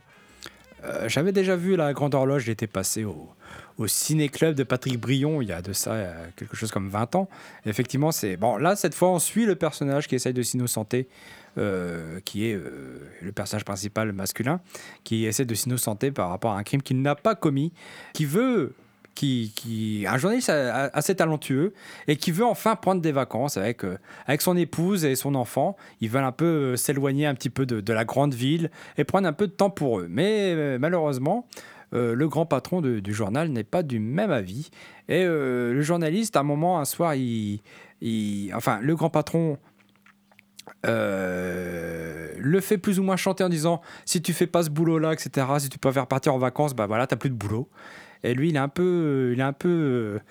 [0.83, 3.29] Euh, J'avais déjà vu La Grande Horloge, j'étais passé au,
[3.87, 7.29] ciné-club de Patrick Brion il y a de ça euh, quelque chose comme 20 ans.
[7.65, 8.35] Effectivement, c'est.
[8.35, 11.07] Bon, là, cette fois, on suit le personnage qui essaye de s'innocenter,
[11.57, 12.59] euh, qui est
[13.21, 14.59] le personnage principal masculin,
[15.05, 17.71] qui essaie de s'innocenter par rapport à un crime qu'il n'a pas commis,
[18.13, 18.73] qui veut.
[19.15, 21.73] Qui, un journaliste assez talentueux
[22.07, 25.75] et qui veut enfin prendre des vacances avec, euh, avec son épouse et son enfant.
[25.99, 29.27] Ils veulent un peu euh, s'éloigner un petit peu de, la grande ville et prendre
[29.27, 30.07] un peu de temps pour eux.
[30.09, 31.47] Mais euh, malheureusement,
[31.91, 34.69] le grand patron du journal n'est pas du même avis.
[35.07, 37.61] Et le journaliste, à un moment, un soir, il,
[38.53, 39.57] enfin, le grand patron
[40.83, 45.13] le fait plus ou moins chanter en disant si tu fais pas ce boulot là,
[45.13, 45.47] etc.
[45.57, 47.67] Si tu peux faire partir en vacances, bah voilà, t'as plus de boulot.
[48.23, 50.21] Et lui, il est un peu, il est un peu,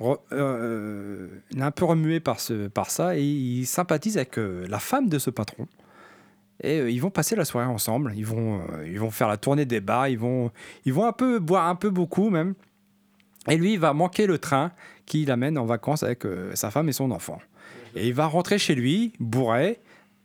[0.00, 4.38] euh, euh, il est un peu remué par ce, par ça, et il sympathise avec
[4.38, 5.66] euh, la femme de ce patron.
[6.62, 8.12] Et ils vont passer la soirée ensemble.
[8.16, 10.08] Ils vont, ils vont faire la tournée des bars.
[10.08, 10.50] Ils vont,
[10.84, 12.52] ils vont un peu boire un peu beaucoup même.
[13.48, 14.70] Et lui, il va manquer le train
[15.06, 16.22] qui l'amène en vacances avec
[16.52, 17.38] sa femme et son enfant.
[17.96, 19.80] Et il va rentrer chez lui, bourré.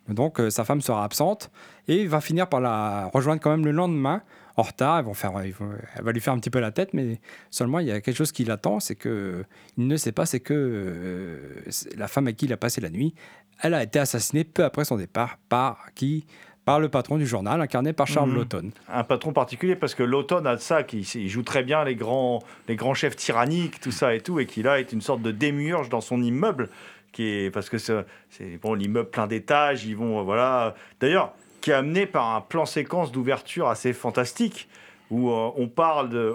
[0.10, 1.50] Donc sa femme sera absente.
[1.88, 4.22] Et il va finir par la rejoindre quand même le lendemain,
[4.58, 5.00] en retard.
[5.02, 7.20] Ils vont faire, ils vont- elle va lui faire un petit peu la tête, mais
[7.52, 8.80] seulement il y a quelque chose qui l'attend.
[8.80, 9.44] C'est que
[9.78, 11.62] il ne sait pas, c'est que euh,
[11.98, 13.14] la femme avec qui il a passé la nuit,
[13.62, 16.26] elle a été assassinée peu après son départ par qui?
[16.66, 18.34] Par le patron du journal, incarné par Charles.
[18.34, 18.72] Lawton.
[18.90, 21.96] Un patron particulier parce que l'automne a de ça, qui il joue très bien les
[21.96, 25.22] grands, les grands chefs tyranniques, tout ça et tout, et qui là est une sorte
[25.22, 26.70] de démiurge dans son immeuble,
[27.12, 30.74] qui est parce que c'est c'est- bon l'immeuble plein d'étages, ils vont euh, voilà.
[31.00, 34.70] D'ailleurs, qui est amené par un plan séquence d'ouverture assez fantastique
[35.10, 36.32] où euh, on parle de,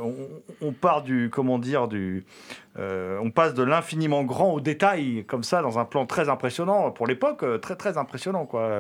[0.61, 2.25] on, part du comment dire du,
[2.81, 6.91] euh, on passe de l'infiniment grand au détail comme ça dans un plan très impressionnant
[6.91, 8.73] pour l'époque, euh, très très impressionnant quoi.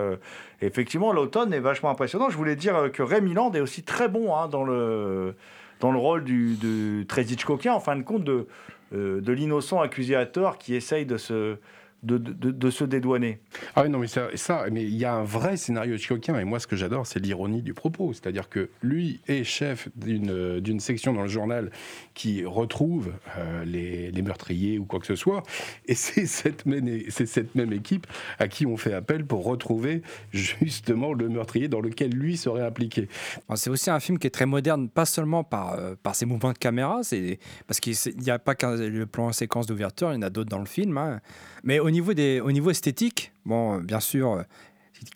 [0.60, 2.30] Effectivement, l'automne est vachement impressionnant.
[2.30, 5.36] Je voulais dire que Rémi Land est aussi très bon hein, dans le
[5.78, 8.48] dans le rôle du de très Hitchcockien en fin de compte de
[8.90, 11.58] de l'innocent accusé à tort qui essaye de se
[12.02, 13.40] de, de, de- de se dédouaner.
[13.76, 16.44] Ah oui, non, mais ça, ça, mais il y a un vrai scénario Hitchcockien, et
[16.44, 18.12] moi, ce que j'adore, c'est l'ironie du propos.
[18.12, 21.70] C'est-à-dire que lui est chef d'une euh, d'une section dans le journal
[22.14, 25.42] qui retrouve euh, les, les meurtriers ou quoi que ce soit,
[25.86, 28.06] et c'est cette, même, c'est cette même équipe
[28.38, 33.08] à qui on fait appel pour retrouver justement le meurtrier dans lequel lui serait impliqué.
[33.48, 36.26] Alors, C'est aussi un film qui est très moderne, pas seulement par, euh, par ses
[36.26, 40.16] mouvements de caméra, c'est parce qu'il n'y a pas qu'un le plan séquence d'ouverture, il
[40.16, 40.96] y en a d'autres dans le film.
[40.98, 41.20] hein.
[41.62, 44.42] Mais au niveau, des, au niveau esthétique, bon, euh, bien sûr, euh,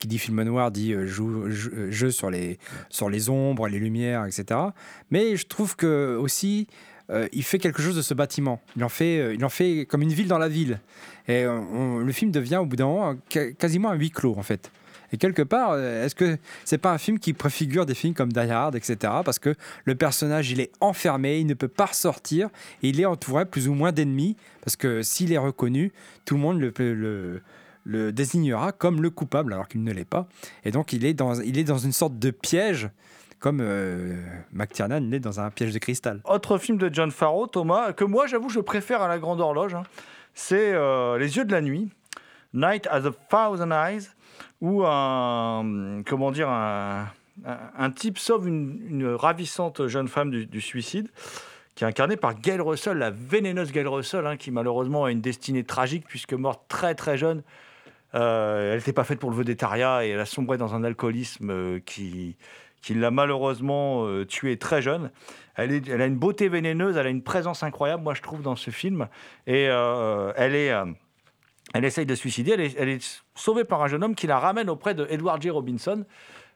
[0.01, 2.59] qui dit film noir dit euh, jeu, sur, les,
[2.89, 4.61] sur les ombres, les lumières, etc.
[5.11, 6.67] Mais je trouve que aussi,
[7.33, 8.63] il fait quelque chose de ce bâtiment.
[8.77, 10.81] Il en fait, il en fait comme une ville dans la ville.
[11.29, 13.15] Et le film devient au bout d'un moment
[13.59, 14.71] quasiment un huis clos, en fait.
[15.14, 18.33] Et quelque part, euh, est-ce que c'est pas un film qui préfigure des films comme
[18.33, 18.96] Die Hard, etc.
[19.24, 22.48] Parce que le personnage, il est enfermé, il ne peut pas ressortir,
[22.83, 25.92] il est entouré plus ou moins d'ennemis, parce que s'il est reconnu,
[26.24, 30.27] tout le monde le, désignera comme le coupable, alors qu'il ne l'est pas.
[30.64, 32.90] Et donc, il est dans, il est dans une sorte de piège,
[33.38, 34.20] comme euh,
[34.53, 36.22] McTiernan il est dans un piège de cristal.
[36.24, 39.74] Autre film de John Farrow, Thomas, que moi j'avoue je préfère à La Grande Horloge,
[39.74, 39.85] hein,
[40.35, 41.88] c'est euh, Les Yeux de la Nuit,
[42.53, 44.09] Night as a Thousand Eyes,
[44.64, 47.07] où un, comment dire, un,
[47.44, 51.09] un- type sauve une, ravissante jeune femme du, suicide,
[51.74, 55.20] qui est incarnée par Gail Russell, la vénéneuse Gail Russell, hein, qui malheureusement a une
[55.20, 57.42] destinée tragique puisque morte très très jeune.
[58.14, 61.50] Euh, elle n'était pas faite pour le védétariat et elle a sombré dans un alcoolisme
[61.50, 62.37] euh, qui,
[62.81, 65.11] qui l'a malheureusement euh, tuée très jeune.
[65.57, 68.40] Elle, est- elle a une beauté vénéneuse, elle a une présence incroyable, moi je trouve,
[68.40, 69.09] dans ce film.
[69.46, 70.72] Et euh, elle est.
[71.75, 74.15] euh, elle essaye de se suicider, elle est, elle est sauvée par un jeune homme
[74.15, 75.51] qui la ramène auprès de Edward J.
[75.51, 76.05] Robinson.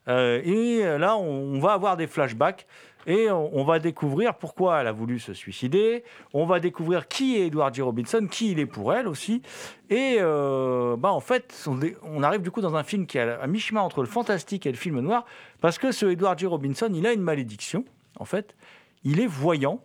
[0.08, 2.66] Euh, et là, on, va avoir des flashbacks
[3.06, 6.02] et on, va découvrir pourquoi elle a voulu se suicider.
[6.32, 7.82] On va découvrir qui est Edward J.
[7.82, 9.42] Robinson, qui il est pour elle aussi.
[9.90, 11.66] Et euh, bah, en fait,
[12.02, 14.66] on arrive du coup dans un film qui est à, à mi-chemin entre le fantastique
[14.66, 15.26] et le film noir,
[15.60, 16.46] parce que ce Edward J.
[16.46, 17.84] Robinson, il a une malédiction,
[18.18, 18.56] en fait.
[19.04, 19.82] Il est voyant.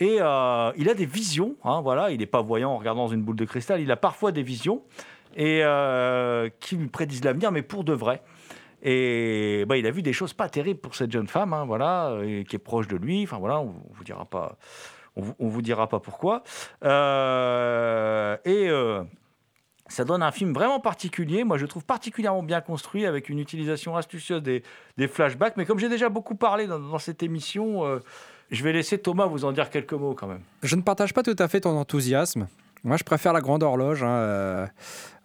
[0.00, 3.12] Et euh, il a des visions, hein, voilà, il n'est pas voyant en regardant dans
[3.12, 4.82] une boule de cristal, il a parfois des visions
[5.36, 8.22] et euh, qui lui prédisent l'avenir, mais pour de vrai.
[8.82, 12.18] Et bah, il a vu des choses pas terribles pour cette jeune femme, hein, voilà,
[12.24, 13.22] et qui est proche de lui.
[13.24, 14.56] Enfin voilà, on, vous dira pas,
[15.16, 16.44] On, vous- dira pas pourquoi.
[16.82, 18.70] Euh, et
[19.90, 21.44] ça donne un film vraiment particulier.
[21.44, 24.62] Moi, je trouve particulièrement bien construit avec une utilisation astucieuse des,
[25.08, 25.56] flashbacks.
[25.56, 27.98] Mais comme j'ai déjà beaucoup parlé dans, dans cette émission, euh,
[28.50, 30.42] je vais laisser Thomas vous en dire quelques mots quand même.
[30.62, 32.46] Je ne partage pas tout à fait ton enthousiasme.
[32.82, 34.66] Moi, je préfère la grande horloge hein, euh,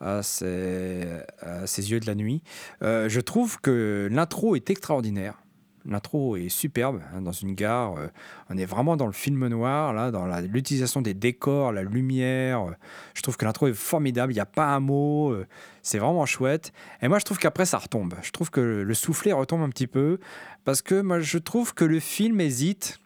[0.02, 2.44] à, ses, yeux de la nuit.
[2.82, 5.40] Euh, je trouve que l'intro est extraordinaire.
[5.88, 7.96] L'intro est superbe hein, dans une gare.
[7.98, 8.08] euh,
[8.50, 12.66] on est vraiment dans le film noir, là, dans l'utilisation des décors, la lumière.
[13.14, 14.34] je trouve que l'intro est formidable.
[14.34, 15.34] Il n'y a pas un mot.
[15.82, 16.74] c'est vraiment chouette.
[17.02, 18.16] Et moi, je trouve qu'après, ça retombe.
[18.22, 20.20] Je trouve que le soufflet retombe un petit peu
[20.66, 23.00] parce que moi, je trouve que le film hésite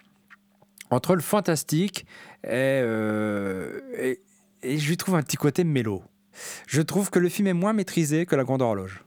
[0.89, 2.05] entre le fantastique
[2.43, 4.21] et, euh, et,
[4.63, 6.03] et je lui trouve un petit côté mélo.
[6.67, 9.03] Je trouve que le film est moins maîtrisé que La Grande Horloge.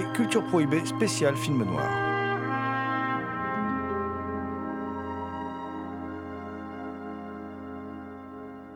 [0.00, 1.84] Culture Prohibée spécial film noir.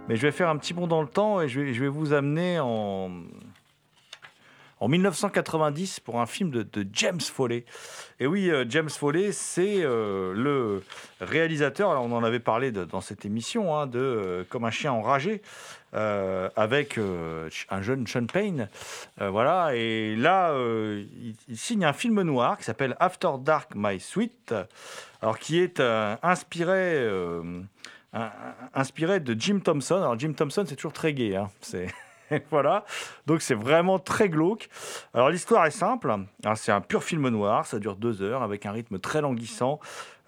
[0.08, 2.60] Mais je vais faire un petit bond dans le temps et je vais vous amener
[2.60, 3.10] en,
[4.86, 7.64] en 1990 pour un film de, James Foley.
[8.20, 10.84] Et oui, euh, James Foley, c'est euh, le
[11.20, 15.42] réalisateur, on en avait parlé dans cette émission, hein, de euh, Comme un chien enragé,
[15.92, 18.68] avec un jeune Sean Payne.
[19.18, 20.54] Voilà, et là,
[21.48, 24.54] il, signe un film noir qui s'appelle After Dark My Sweet,
[25.22, 25.80] alors qui est
[26.22, 27.08] inspiré.
[28.74, 29.96] inspiré de Jim Thompson.
[29.96, 31.34] Alors Jim Thompson, c'est toujours très gay.
[31.34, 31.48] hein.
[31.62, 31.88] C'est
[32.50, 32.84] voilà.
[33.26, 34.68] Donc c'est vraiment très glauque.
[35.14, 36.14] Alors l'histoire est simple.
[36.54, 37.66] C'est un pur film noir.
[37.66, 39.80] Ça dure deux heures avec un rythme très languissant.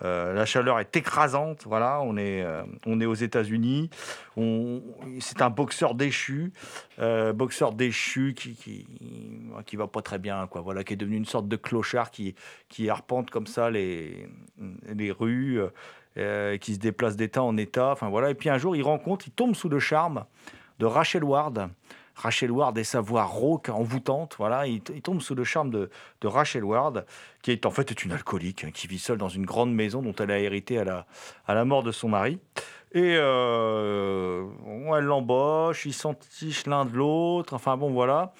[0.02, 1.64] Euh, la chaleur est écrasante.
[1.66, 3.90] Voilà, on est, euh, on est aux États-Unis.
[5.18, 6.52] C'est un boxeur déchu,
[7.00, 8.86] euh, boxeur déchu qui, qui
[9.66, 10.60] qui va pas très bien, quoi.
[10.60, 12.34] Voilà, qui est devenu une sorte de clochard qui
[12.68, 14.28] qui arpente comme ça les
[14.86, 15.60] les rues,
[16.14, 17.90] qui se déplace d'état en état.
[17.90, 18.30] Enfin voilà.
[18.30, 20.24] Et puis un jour, il rencontre, il tombe sous le charme
[20.78, 21.70] de Rachel Ward.
[22.18, 25.88] Rachel Ward et sa voix rauque, envoûtante, voilà, il, tombe sous le charme de,
[26.20, 27.06] de Rachel Ward,
[27.42, 30.02] qui est en fait est une alcoolique, hein, qui vit seule dans une grande maison
[30.02, 31.06] dont elle a hérité à la,
[31.46, 32.40] à la mort de son mari.
[32.92, 34.46] Et euh,
[34.96, 38.32] elle l'embauche, ils s'entichent l'un de l'autre, enfin bon voilà.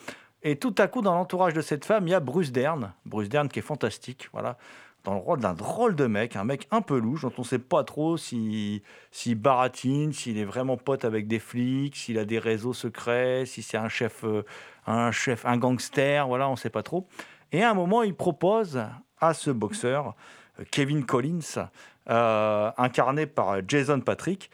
[0.42, 3.28] Et tout à coup, dans l'entourage de cette femme, il y a Bruce Dern, Bruce
[3.28, 4.56] Dern qui est fantastique, voilà,
[5.04, 7.46] dans le rôle d'un drôle de mec, un mec un peu louche, dont on ne
[7.46, 12.24] sait pas trop s'il si, baratine, s'il est vraiment pote avec des flics, s'il a
[12.24, 14.44] des réseaux secrets, si c'est un chef, euh,
[14.86, 17.06] un chef, un gangster, voilà, on ne sait pas trop.
[17.52, 18.82] Et à un moment, il propose
[19.20, 20.14] à ce boxeur,
[20.58, 21.68] euh, Kevin Collins,
[22.10, 24.50] euh, incarné par Jason Patrick,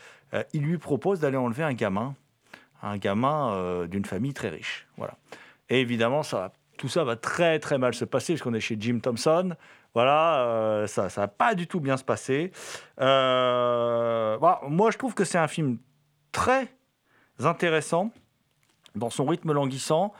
[0.52, 2.16] il lui propose d'aller enlever un gamin,
[2.82, 4.88] un gamin d'une famille très riche.
[4.96, 5.14] Voilà.
[5.68, 8.76] Et évidemment, ça, tout ça va très très mal se passer, parce qu'on est chez
[8.78, 9.54] Jim Thompson.
[9.94, 12.50] Voilà, euh, ça va pas du tout bien se passer.
[13.00, 15.78] Euh, voilà, moi, je trouve que c'est un film
[16.32, 16.68] très
[17.38, 18.10] intéressant
[18.96, 20.12] dans son rythme languissant,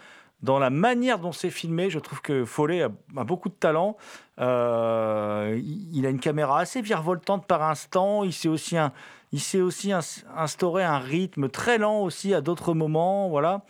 [0.42, 1.90] dans la manière dont c'est filmé.
[1.90, 2.88] Je trouve que Follet a,
[3.24, 3.96] beaucoup de talent.
[4.40, 8.22] Euh, il, a une caméra assez virevoltante par instant.
[8.22, 8.92] Il sait aussi, un,
[9.32, 13.28] il sait aussi ins- instaurer un rythme très lent aussi à d'autres moments.
[13.28, 13.62] Voilà.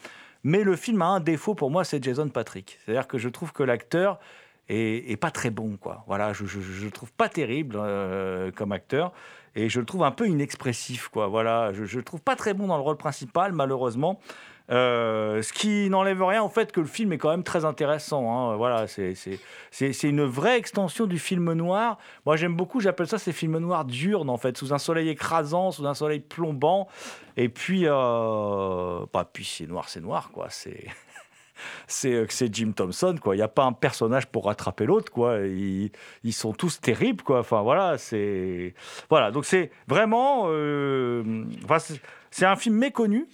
[0.43, 2.79] Mais le film a un défaut pour moi, c'est Jason Patrick.
[2.85, 4.19] C'est-à-dire que je trouve que l'acteur
[4.69, 6.05] est pas très bon, quoi.
[6.07, 9.13] Voilà, je, le trouve pas terrible euh, comme acteur
[9.55, 11.27] et je le trouve un peu inexpressif, quoi.
[11.27, 14.21] Voilà, je, le trouve pas très bon dans le rôle principal, malheureusement.
[14.71, 18.33] Euh, ce qui n'enlève rien au fait que le film est quand même très intéressant.
[18.33, 18.57] hein.
[18.57, 21.99] Voilà, c'est une vraie extension du film noir.
[22.25, 25.71] Moi, j'aime beaucoup, j'appelle ça ces films noirs diurnes, en fait, sous un soleil écrasant,
[25.71, 26.89] sous un soleil plombant.
[27.37, 30.47] Et puis, euh, bah, puis c'est noir, c'est noir, quoi.
[30.49, 30.87] C'est
[31.87, 33.35] c'est euh, c'est Jim Thompson, quoi.
[33.35, 35.39] Il n'y a pas un personnage pour rattraper l'autre, quoi.
[35.41, 35.91] Ils,
[36.33, 37.41] sont tous terribles, quoi.
[37.41, 38.75] Enfin, voilà, c'est.
[39.11, 40.45] Voilà, donc c'est vraiment.
[40.47, 41.45] euh,
[42.31, 43.29] c'est- un film méconnu,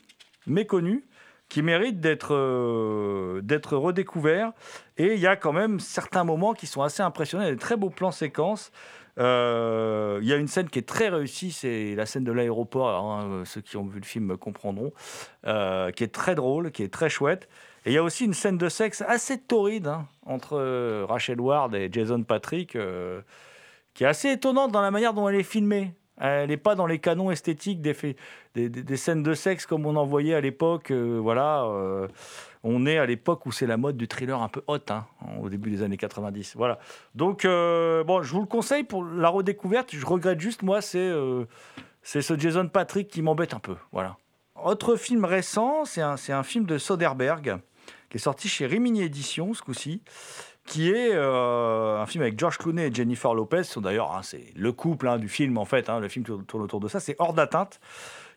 [0.47, 1.05] méconnu,
[1.49, 4.53] qui mérite d'être euh, d'être redécouvert.
[4.99, 7.49] Et il y a quand même certains moments qui sont assez impressionnants.
[7.49, 8.71] Des très beaux plans séquences.
[9.17, 12.89] Il y a une scène qui est très réussie, c'est la scène de l'aéroport.
[12.89, 14.93] Hein, ceux qui ont vu le film comprendront,
[15.45, 17.49] qui est très drôle, qui est très chouette.
[17.87, 21.41] Et il y a aussi une scène de sexe assez torride hein, entre euh, Rachel
[21.41, 23.23] Ward et Jason Patrick, euh,
[23.95, 25.95] qui est assez étonnante dans la manière dont elle est filmée.
[26.19, 27.95] Elle n'est pas dans les canons esthétiques des,
[28.97, 30.91] scènes de sexe comme on en voyait à l'époque.
[30.91, 31.67] euh, voilà,
[32.63, 35.07] on est à l'époque où c'est la mode du thriller un peu hot, hein,
[35.41, 36.57] au début des années 90.
[36.57, 36.79] Voilà.
[37.15, 39.97] Donc, bon, je vous le conseille pour la redécouverte.
[39.97, 41.11] Je regrette juste, moi, c'est
[42.03, 43.77] ce Jason Patrick qui m'embête un peu.
[43.91, 44.19] Voilà.
[44.63, 47.61] Autre film récent, c'est un, un film de Soderbergh
[48.11, 50.03] qui est sorti chez Rimini Éditions ce coup-ci,
[50.67, 53.63] qui est euh, un film avec George Clooney et Jennifer Lopez.
[53.77, 55.89] D'ailleurs, hein, c'est le couple hein, du film, en fait.
[55.89, 57.01] hein, le film tourne autour de ça.
[57.01, 57.81] C'est Hors d'atteinte,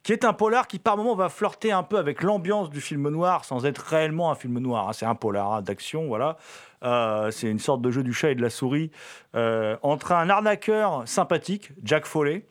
[0.04, 3.10] qui est un polar qui, par moments, va flirter un peu avec l'ambiance du film
[3.10, 4.94] noir sans être réellement un film noir.
[4.94, 6.38] C'est un polar d'action, voilà.
[6.84, 8.92] Euh, c'est une sorte de jeu du chat et de la souris
[9.36, 12.46] euh, entre un arnaqueur sympathique, Jack Foley,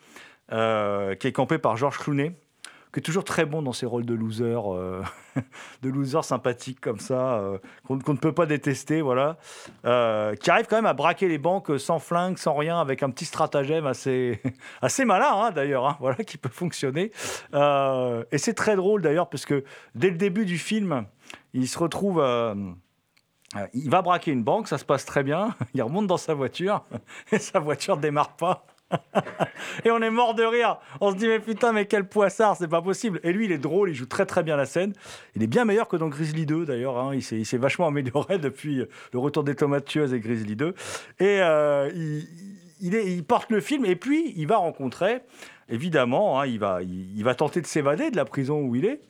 [0.50, 2.36] qui est campé par George Clooney,
[2.92, 5.02] qui est toujours très bon dans ses rôles de loser, euh,
[5.82, 9.38] de loser sympathique comme ça, euh, qu'on ne peut pas détester, voilà,
[9.86, 13.10] euh, qui arrive quand même à braquer les banques sans flingue, sans rien, avec un
[13.10, 14.42] petit stratagème assez,
[14.82, 17.12] assez malin hein, d'ailleurs, hein, voilà, qui peut fonctionner.
[17.54, 21.06] Et c'est très drôle d'ailleurs, parce que dès le début du film,
[21.54, 22.22] il se retrouve.
[23.72, 25.54] il va braquer une banque, ça se passe très bien.
[25.72, 26.84] Il remonte dans sa voiture
[27.32, 28.66] et sa voiture démarre pas.
[29.84, 30.78] Et on est mort de rire.
[31.00, 33.20] On se dit mais putain mais quel poissard, c'est pas possible.
[33.22, 34.92] Et lui il est drôle, il joue très très bien la scène.
[35.36, 36.98] Il est bien meilleur que dans Grizzly 2 d'ailleurs.
[36.98, 37.14] hein.
[37.14, 40.74] Il s'est vachement amélioré depuis le retour des tomates tueuses et Grizzly 2.
[41.20, 41.90] Et euh,
[42.80, 45.20] il, porte le film et puis il va rencontrer
[45.68, 49.00] évidemment, hein, il, va, il va tenter de s'évader de la prison où il est.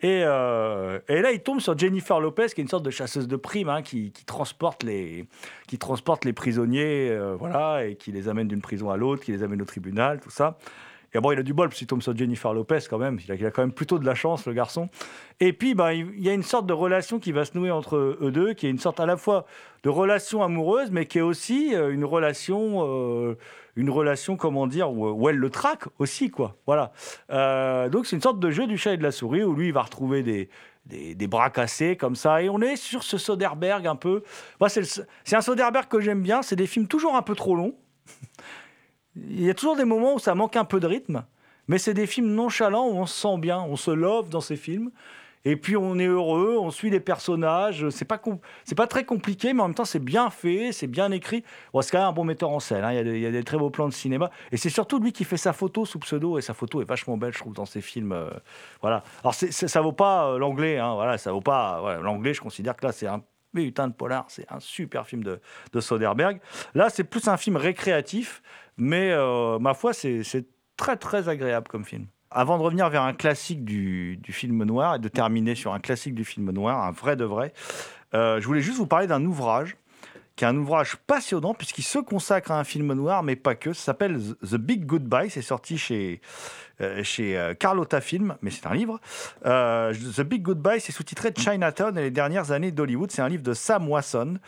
[0.00, 3.26] Et, euh, et là, il tombe sur Jennifer Lopez, qui est une sorte de chasseuse
[3.26, 5.26] de primes, hein, qui, transporte les,
[5.66, 9.32] qui transporte les prisonniers, euh, voilà, et qui les amène d'une prison à l'autre, qui
[9.32, 10.56] les amène au tribunal, tout ça.
[11.14, 13.18] Et bon, il a du bol, parce qu'il tombe sur Jennifer Lopez quand même.
[13.26, 14.88] Il a, quand même plutôt de la chance, le garçon.
[15.40, 17.96] Et puis, ben, il y a une sorte de relation qui va se nouer entre
[17.96, 19.46] eux deux, qui est une sorte à la fois
[19.84, 23.36] de relation amoureuse, mais qui est aussi euh, une relation,
[23.78, 26.56] une relation, comment dire, où, elle le traque aussi, quoi.
[26.66, 26.92] Voilà.
[27.30, 29.68] Euh, donc, c'est une sorte de jeu du chat et de la souris, où lui,
[29.68, 30.48] il va retrouver des,
[30.84, 32.42] des, bras cassés comme ça.
[32.42, 34.24] Et on est sur ce Soderbergh un peu.
[34.60, 36.42] Le- c'est un Soderbergh que j'aime bien.
[36.42, 37.76] C'est des films toujours un peu trop longs.
[39.14, 41.24] Il y a toujours des moments où ça manque un peu de rythme,
[41.68, 44.56] mais c'est des films nonchalants où on se sent bien, on se love dans ces
[44.56, 44.90] films.
[45.44, 47.88] Et puis on est heureux, on suit les personnages.
[47.90, 48.20] C'est pas
[48.64, 51.44] c'est pas très compliqué, mais en même temps c'est bien fait, c'est bien écrit.
[51.72, 52.84] Bon, c'est quand même un bon metteur en scène.
[52.84, 52.92] hein.
[52.92, 55.36] Il, y a des, très beaux plans de cinéma, et c'est surtout lui qui fait
[55.36, 58.12] sa photo sous pseudo, et sa photo est vachement belle, je trouve, dans ses films.
[58.12, 58.30] euh,
[58.80, 59.02] voilà.
[59.22, 62.34] Alors ça vaut pas euh, l'anglais, hein, voilà, ça vaut pas l'anglais.
[62.34, 63.22] Je considère que là c'est un
[63.54, 65.40] putain de polar, c'est un super film de,
[65.72, 66.40] de Soderbergh.
[66.74, 68.42] Là c'est plus un film récréatif,
[68.76, 70.22] mais euh, ma foi c'est
[70.76, 72.06] très très agréable comme film.
[72.30, 76.14] Avant de revenir vers un classique du, film noir et de terminer sur un classique
[76.14, 77.52] du film noir, un vrai de vrai,
[78.14, 79.76] euh, je voulais juste vous parler d'un ouvrage
[80.38, 83.72] qui est un ouvrage passionnant puisqu'il se consacre à un film noir, mais pas que.
[83.72, 85.30] Ça s'appelle The Big Goodbye.
[85.30, 86.20] C'est sorti chez,
[86.80, 89.00] euh, chez euh, Carlotta Film, mais c'est un livre.
[89.46, 93.10] Euh, The Big Goodbye, c'est sous-titré Chinatown et les dernières années d'Hollywood.
[93.10, 94.38] C'est un livre de Sam Wasson.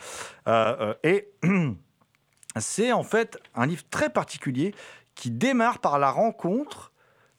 [1.03, 1.27] Et
[2.57, 4.73] c'est en fait un livre très particulier
[5.13, 6.90] qui démarre par la rencontre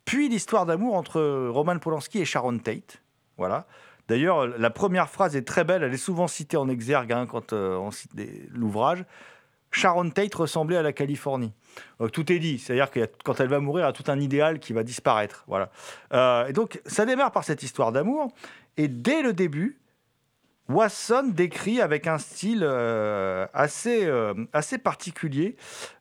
[0.04, 3.02] puis l'histoire d'amour entre Roman Polanski et Sharon Tate.
[3.38, 3.66] Voilà.
[4.08, 7.52] D'ailleurs, la première phrase est très belle, elle est souvent citée en exergue hein, quand
[7.52, 8.10] euh, on cite
[8.50, 9.04] l'ouvrage.
[9.70, 11.52] Sharon Tate ressemblait à la Californie.
[11.98, 14.20] Donc, tout est dit, c'est-à-dire que quand elle va mourir, il y a tout un
[14.20, 15.44] idéal qui va disparaître.
[15.46, 15.70] Voilà.
[16.12, 18.28] Euh, et donc, ça démarre par cette histoire d'amour,
[18.76, 19.80] et dès le début,
[20.68, 25.56] Wasson décrit avec un style euh, assez, euh, assez particulier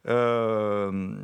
[0.08, 1.16] euh,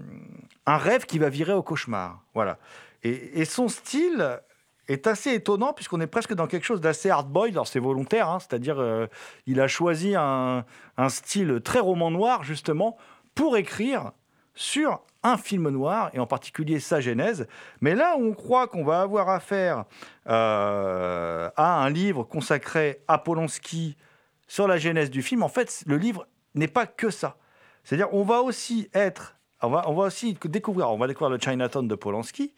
[0.68, 2.22] un rêve qui va virer au cauchemar.
[2.36, 2.60] Voilà.
[3.04, 4.40] Et, son style
[4.88, 7.56] est assez étonnant puisqu'on est presque dans quelque chose d'assez hard-boiled.
[7.56, 9.08] Alors c'est volontaire, hein, c'est-à-dire euh,
[9.48, 10.66] il a choisi un,
[10.98, 12.98] un style très roman noir justement
[13.34, 14.12] pour écrire
[14.54, 17.48] sur un film noir, et en particulier sa genèse.
[17.82, 19.86] Mais là où on croit qu'on va avoir affaire
[20.28, 23.98] euh, à un livre consacré à Polanski
[24.48, 27.38] sur la genèse du film, en fait, le livre n'est pas que ça.
[27.84, 31.96] C'est-à-dire, on va aussi être, on va, aussi découvrir, on va découvrir le Chinatown de
[31.96, 32.54] Polanski,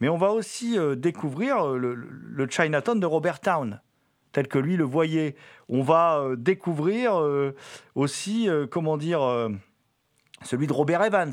[0.00, 3.80] mais on va aussi euh, découvrir euh, le, Chinatown de Robert Town.
[4.32, 5.36] tel que lui le voyait.
[5.68, 7.22] On va euh, découvrir
[7.94, 9.20] aussi, comment dire,
[10.42, 11.32] celui de Robert Evans,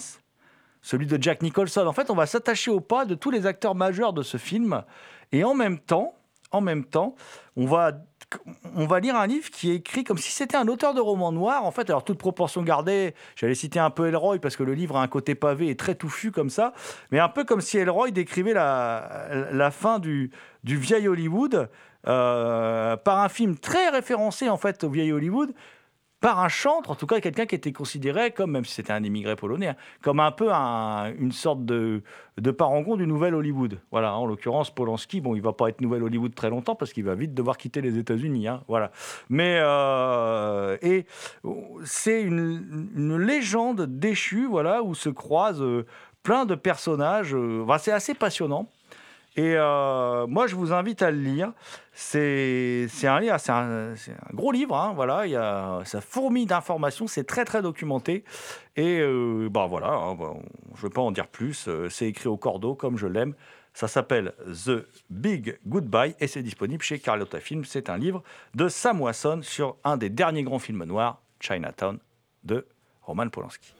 [0.82, 1.88] celui de Jack Nicholson.
[1.88, 4.84] En fait, on va s'attacher au pas de tous les acteurs majeurs de ce film.
[5.32, 6.13] Et en même temps,
[6.51, 7.15] en même temps,
[7.55, 7.91] on va,
[8.75, 11.32] on va lire un livre qui est écrit comme si c'était un auteur de roman
[11.32, 11.65] noir.
[11.65, 14.97] En fait, alors toute proportion gardée, j'allais citer un peu Elroy parce que le livre
[14.97, 16.73] a un côté pavé et très touffu comme ça,
[17.11, 20.32] mais un peu comme si Elroy décrivait la, fin du,
[20.63, 21.69] du vieil Hollywood
[22.07, 25.53] euh, par un film très référencé en fait au vieil Hollywood
[26.20, 29.03] par un chantre, en tout cas quelqu'un qui était considéré comme, même si c'était un
[29.03, 32.01] immigré polonais, hein, comme un peu un- une sorte de,
[32.38, 33.80] de parangon du nouvel Hollywood.
[33.91, 37.03] Voilà, en l'occurrence, Polanski, bon, il va pas être nouvel Hollywood très longtemps parce qu'il
[37.03, 38.47] va vite devoir quitter les États-Unis.
[38.47, 38.91] hein, voilà.
[39.30, 41.05] Mais euh, et
[41.86, 45.86] c'est une, légende déchue, voilà, où se croisent euh,
[46.24, 47.36] plein de personnages.
[47.36, 48.70] euh, c'est assez passionnant.
[49.38, 51.53] Et euh, moi, je vous invite à le lire.
[51.93, 53.93] C'est un,
[54.33, 55.27] gros livre, hein, voilà.
[55.27, 58.23] Il y a, ça fourmille d'informations, c'est très très documenté.
[58.75, 60.33] Et euh, bah voilà, hein, bah,
[60.73, 61.67] je ne veux pas en dire plus.
[61.67, 63.35] euh, C'est écrit au cordeau comme je l'aime.
[63.75, 64.33] Ça s'appelle
[64.65, 67.63] The Big Goodbye et c'est disponible chez Carlotta Film.
[67.63, 68.23] C'est un livre
[68.55, 71.99] de Sam Wasson sur un des derniers grands films noirs, Chinatown,
[72.43, 72.65] de
[73.03, 73.75] Roman Polanski.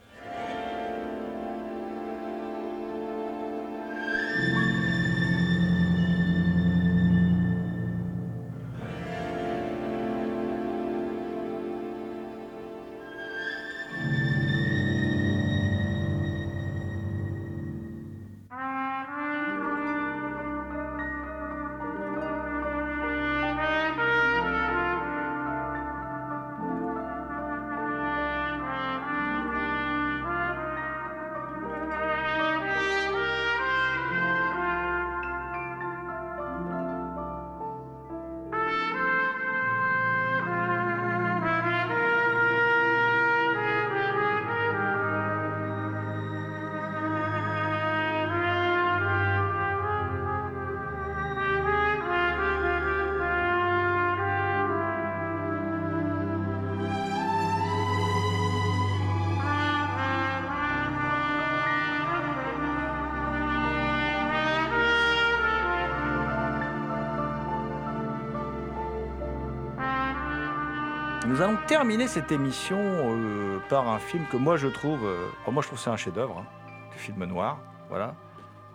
[71.38, 75.52] Nous allons terminer cette émission euh, par un film que moi je trouve, euh, oh,
[75.52, 76.46] moi je trouve c'est un chef-d'œuvre, hein,
[76.92, 78.16] du film noir, voilà,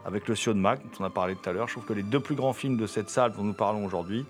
[0.06, 1.68] avec le Sio de Mac dont on a parlé tout à l'heure.
[1.68, 4.26] Je trouve que les deux plus grands films de cette salle dont nous parlons aujourd'hui.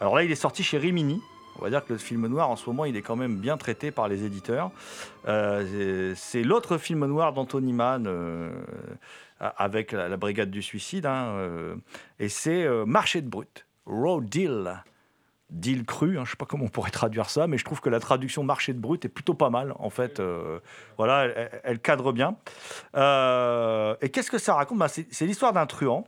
[0.00, 1.20] Alors là, il est sorti chez Rimini.
[1.58, 3.56] On va dire que le film noir en ce moment, il est quand même bien
[3.56, 4.70] traité par les éditeurs.
[5.26, 8.08] Euh, c'est l'autre film noir d'Anthony Mann
[9.40, 11.34] avec la, Brigade du Suicide, hein,
[12.20, 14.84] et c'est Marché de brut, Raw Deal
[15.52, 17.80] deal cru, hein, je ne sais pas comment on pourrait traduire ça, mais je trouve
[17.80, 20.18] que la traduction marché de brut est plutôt pas mal, en fait.
[20.18, 20.60] euh,
[20.96, 21.26] voilà,
[21.64, 22.36] elle, cadre bien.
[22.96, 24.78] Euh, et qu'est-ce que ça raconte?
[24.78, 26.04] Bah, C'est l'histoire d'un truand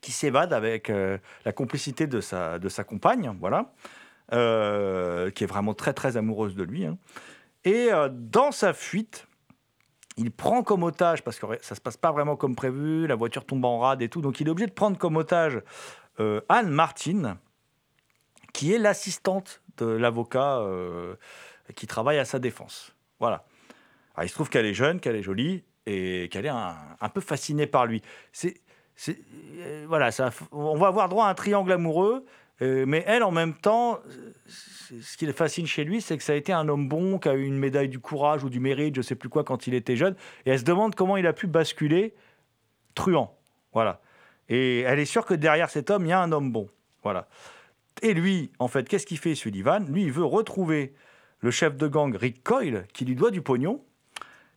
[0.00, 3.72] qui s'évade avec euh, la complicité de sa, de sa compagne, voilà,
[4.30, 6.86] qui est vraiment très très amoureuse de lui.
[6.86, 6.98] hein.
[7.64, 9.26] Et dans sa fuite,
[10.16, 13.44] il prend comme otage, parce que ça se passe pas vraiment comme prévu, la voiture
[13.46, 15.60] tombe en rade et tout, donc il est obligé de prendre comme otage
[16.48, 17.38] Anne Martin,
[18.52, 21.14] qui est l'assistante de l'avocat euh,
[21.74, 22.94] qui travaille à sa défense.
[23.20, 23.44] Voilà.
[24.22, 27.66] Il se trouve qu'elle est jeune, qu'elle est jolie et qu'elle est un, peu fascinée
[27.66, 28.02] par lui.
[28.44, 30.10] Euh, voilà,
[30.52, 32.24] on va avoir droit à un triangle amoureux,
[32.60, 33.98] euh, mais elle, en même temps,
[34.46, 37.28] ce qui le fascine chez lui, c'est que ça a été un homme bon, qui
[37.28, 39.74] a eu une médaille du courage ou du mérite, je sais plus quoi, quand il
[39.74, 42.14] était jeune, et elle se demande comment il a pu basculer
[42.94, 43.36] truand.
[43.72, 44.00] Voilà.
[44.48, 46.68] Et elle est sûre que derrière cet homme, il y a un homme bon.
[47.02, 47.26] Voilà.
[48.02, 49.86] Et lui, en fait, qu'est-ce qu'il fait, Sullivan?
[49.88, 50.92] Lui, il veut retrouver
[51.38, 53.80] le chef de gang Rick Coyle, qui lui doit du pognon,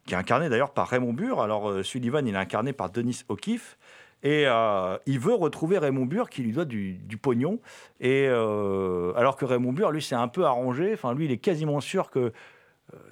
[0.05, 1.41] qui est incarné d'ailleurs par Raymond Burr.
[1.41, 3.77] Alors, euh, Sullivan, il est incarné par Denis O'Keefe.
[4.23, 7.59] Et euh, il veut retrouver Raymond Burr, qui lui doit du, pognon.
[7.99, 10.93] Et euh, alors que Raymond Burr, lui, c'est un peu arrangé.
[10.93, 12.33] Enfin, lui, il est quasiment sûr que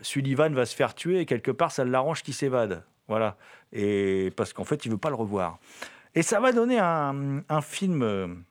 [0.01, 2.83] Sullivan va se faire tuer et quelque part, ça l'arrange qu'il s'évade.
[3.07, 3.37] Voilà.
[3.71, 5.59] Et parce qu'en fait, il veut pas le revoir.
[6.15, 8.43] Et ça va donner un, film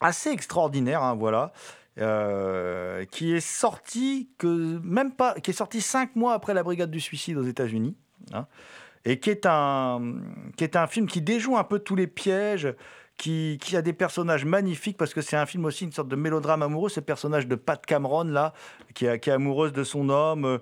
[0.00, 1.52] assez extraordinaire, hein, voilà,
[1.98, 6.90] euh, qui est sorti que même pas, qui est sorti cinq mois après la Brigade
[6.90, 7.96] du Suicide aux États-Unis.
[8.32, 8.46] hein.
[9.04, 10.20] et qui est un,
[10.56, 12.74] qui est un film qui déjoue un peu tous les pièges,
[13.20, 16.62] qui, a des personnages magnifiques, parce que c'est un film aussi une sorte de mélodrame
[16.62, 18.54] amoureux, ce personnage de Pat Cameron, là,
[18.94, 20.58] qui est, amoureuse de son homme, euh,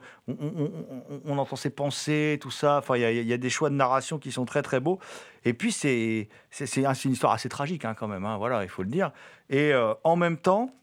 [1.24, 4.32] on, entend ses pensées, tout ça, enfin, il y a, des choix de narration qui
[4.32, 4.98] sont très très beaux,
[5.44, 8.36] et puis c'est c'est c'est un- c'est une histoire assez tragique hein, quand même, hein,
[8.38, 9.12] voilà, il faut le dire,
[9.50, 10.74] et euh, en même temps,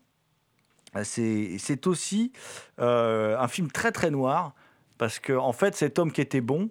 [1.03, 2.32] c'est c'est aussi
[2.80, 4.53] euh, un film très très noir,
[4.97, 6.69] parce que en fait, cet homme qui était bon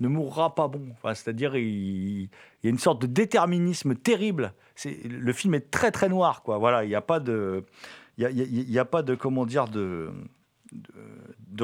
[0.00, 0.88] ne mourra pas bon.
[1.14, 4.52] C'est-à-dire, il, y a une sorte de déterminisme terrible.
[4.84, 6.58] Le film est très très noir, quoi.
[6.58, 7.64] Voilà, il n'y a pas de,
[8.18, 10.10] il y a, pas de comment dire de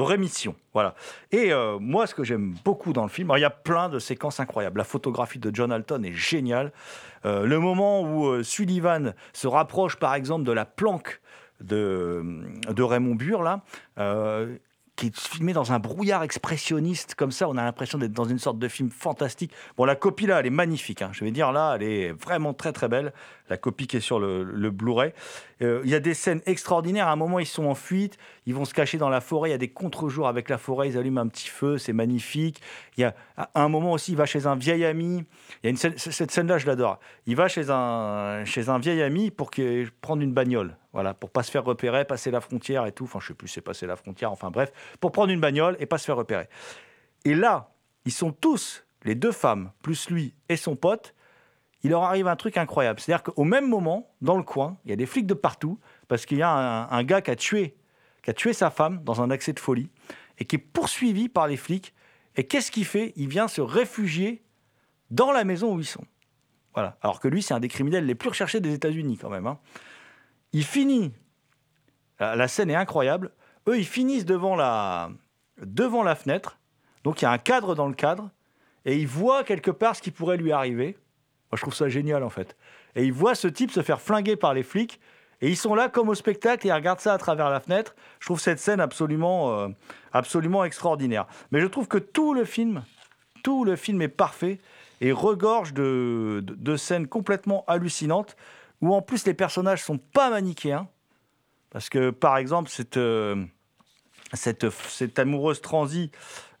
[0.01, 0.55] rémission.
[0.73, 0.95] Voilà.
[1.31, 3.99] Et euh, moi, ce que j'aime beaucoup dans le film, il y a plein de
[3.99, 4.77] séquences incroyables.
[4.77, 6.71] La photographie de John Alton est géniale.
[7.25, 11.21] Euh, le moment où euh, Sullivan se rapproche, par exemple, de la planque
[11.61, 12.23] de,
[12.69, 13.61] de Raymond Burr, là,
[14.95, 17.49] qui est filmé dans un brouillard expressionniste comme ça.
[17.49, 19.51] On a l'impression d'être dans une sorte de film fantastique.
[19.75, 21.01] Bon, la copie là, elle est magnifique.
[21.01, 21.09] hein.
[21.13, 23.11] Je vais dire là, elle est vraiment très très belle.
[23.49, 25.13] La copie qui est sur le, Blu-ray.
[25.61, 27.07] Euh, Il y a des scènes extraordinaires.
[27.07, 28.17] À un moment, ils sont en fuite.
[28.45, 29.49] Ils vont se cacher dans la forêt.
[29.49, 30.89] Il y a des contre-jours avec la forêt.
[30.89, 31.77] Ils allument un petit feu.
[31.77, 32.61] C'est magnifique.
[32.97, 33.15] Il y a
[33.55, 35.23] un moment aussi, il va chez un vieil ami.
[35.63, 36.99] Il y a cette scène-là, je l'adore.
[37.25, 39.51] Il va chez un, chez un vieil ami pour
[40.01, 40.77] prendre une bagnole.
[40.91, 43.05] Voilà, pour pas se faire repérer, passer la frontière et tout.
[43.05, 44.31] Enfin, je sais plus, c'est passer la frontière.
[44.31, 46.47] Enfin, bref, pour prendre une bagnole et pas se faire repérer.
[47.25, 47.71] Et là,
[48.05, 51.13] ils sont tous, les deux femmes, plus lui et son pote,
[51.83, 52.99] il leur arrive un truc incroyable.
[52.99, 56.25] C'est-à-dire qu'au même moment, dans le coin, il y a des flics de partout, parce
[56.25, 56.49] qu'il y a
[56.89, 57.75] un gars qui a, tué,
[58.23, 59.89] qui a tué sa femme dans un accès de folie,
[60.39, 61.93] et qui est poursuivi par les flics.
[62.35, 63.13] Et qu'est-ce qu'il fait?
[63.15, 64.43] Il vient se réfugier
[65.11, 66.05] dans la maison où ils sont.
[66.73, 66.97] Voilà.
[67.01, 69.45] Alors que lui, c'est un des criminels les plus recherchés des États-Unis, quand même.
[69.45, 69.59] hein.
[70.53, 71.13] Il finit.
[72.19, 73.31] La scène est incroyable.
[73.67, 75.11] Eux, ils finissent devant la,
[75.61, 76.57] devant la fenêtre.
[77.03, 78.31] Donc, il y a un cadre dans le cadre.
[78.85, 80.97] Et ils voient quelque part ce qui pourrait lui arriver.
[81.51, 82.55] Moi, je trouve ça génial, en fait.
[82.95, 84.99] Et ils voient ce type se faire flinguer par les flics.
[85.41, 87.95] Et ils sont là comme au spectacle et ils regardent ça à travers la fenêtre.
[88.19, 89.67] Je trouve cette scène absolument, euh,
[90.13, 91.27] absolument extraordinaire.
[91.51, 92.83] Mais je trouve que tout le film,
[93.43, 94.59] tout le film est parfait
[95.01, 98.37] et regorge de, de, scènes complètement hallucinantes
[98.81, 100.87] où en plus les personnages sont pas manichéens.
[101.71, 103.43] Parce que par exemple, cette, euh,
[104.33, 106.11] cette, cette amoureuse transie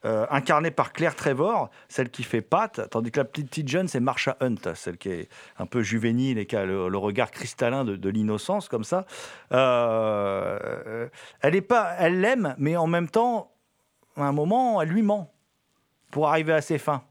[0.05, 4.01] euh, incarnée par Claire Trevor, celle qui fait Pat, tandis que la petite, jeune, c'est
[4.01, 8.09] Marsha Hunt, celle qui est un peu juvénile et qui a le, regard cristallin de,
[8.09, 9.05] l'innocence, comme ça.
[9.53, 11.07] Euh,
[11.39, 13.53] elle est pas, elle l'aime, mais en même temps,
[14.17, 15.31] à un moment, elle lui ment
[16.11, 17.03] pour arriver à ses fins.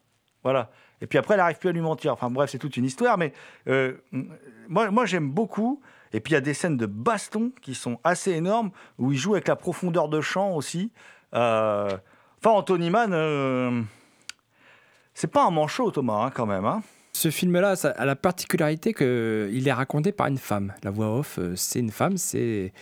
[0.42, 0.70] Voilà.
[1.00, 2.12] Et puis après, elle n'arrive plus à lui mentir.
[2.12, 3.32] Enfin bref, c'est toute une histoire, mais
[3.68, 3.96] euh,
[4.68, 5.80] moi, j'aime beaucoup.
[6.12, 9.18] Et puis il y a des scènes de baston qui sont assez énormes, où il
[9.18, 10.92] joue avec la profondeur de champ aussi.
[12.44, 13.82] Enfin, Anthony Mann, euh,
[15.14, 16.64] c'est pas un manchot, Thomas, hein, quand même.
[16.64, 16.82] Hein.
[17.12, 20.72] Ce film-là a la particularité qu'il est raconté par une femme.
[20.82, 22.72] La voix off, euh, c'est une femme, c'est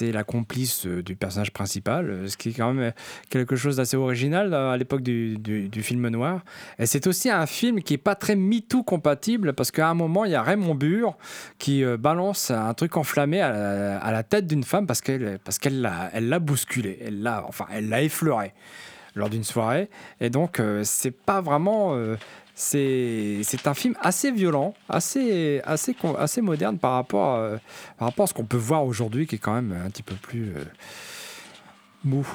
[0.00, 2.92] la complice euh, du personnage principal, ce qui est quand même
[3.30, 6.40] quelque chose d'assez original à l'époque du, du- film noir.
[6.80, 10.24] Et c'est aussi un film qui est pas très MeToo compatible parce qu'à un moment,
[10.24, 11.16] il y a Raymond Burr
[11.58, 16.28] qui balance un truc enflammé à la, tête d'une femme parce qu'elle qu'elle l'a elle
[16.28, 17.88] l'a bousculé, elle l'a enfin elle
[19.16, 19.88] lors d'une soirée.
[20.20, 21.94] Et donc, euh, c'est pas vraiment.
[21.94, 22.16] euh,
[22.54, 27.50] c'est un film assez violent, assez, assez, moderne par rapport, à,
[27.98, 30.54] par rapport ce qu'on peut voir aujourd'hui, qui est quand même un petit peu plus
[30.56, 30.64] euh,
[32.02, 32.26] mou.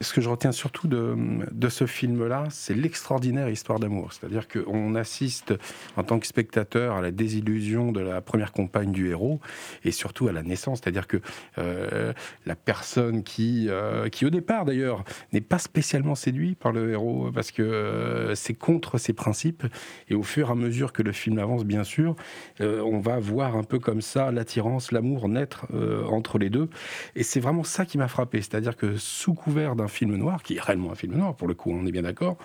[0.00, 4.12] Ce que je retiens surtout de, ce film-là, c'est l'extraordinaire histoire d'amour.
[4.12, 5.54] C'est-à-dire qu'on assiste
[5.96, 9.40] en tant que spectateur à la désillusion de la première compagne du héros
[9.84, 10.80] et surtout à la naissance.
[10.82, 11.20] C'est-à-dire que
[11.58, 12.12] euh,
[12.46, 17.30] la personne qui, euh, qui au départ d'ailleurs, n'est pas spécialement séduit par le héros
[17.34, 19.66] parce que euh, c'est contre ses principes.
[20.08, 22.14] Et au fur et à mesure que le film avance, bien sûr,
[22.60, 25.66] on va voir un peu comme ça l'attirance, l'amour naître
[26.10, 26.68] entre les deux.
[27.16, 28.40] Et c'est vraiment ça qui m'a frappé.
[28.42, 31.54] C'est-à-dire que sous couvert d'un film noir, qui est réellement un film noir, pour le
[31.54, 32.36] coup, on est bien d'accord,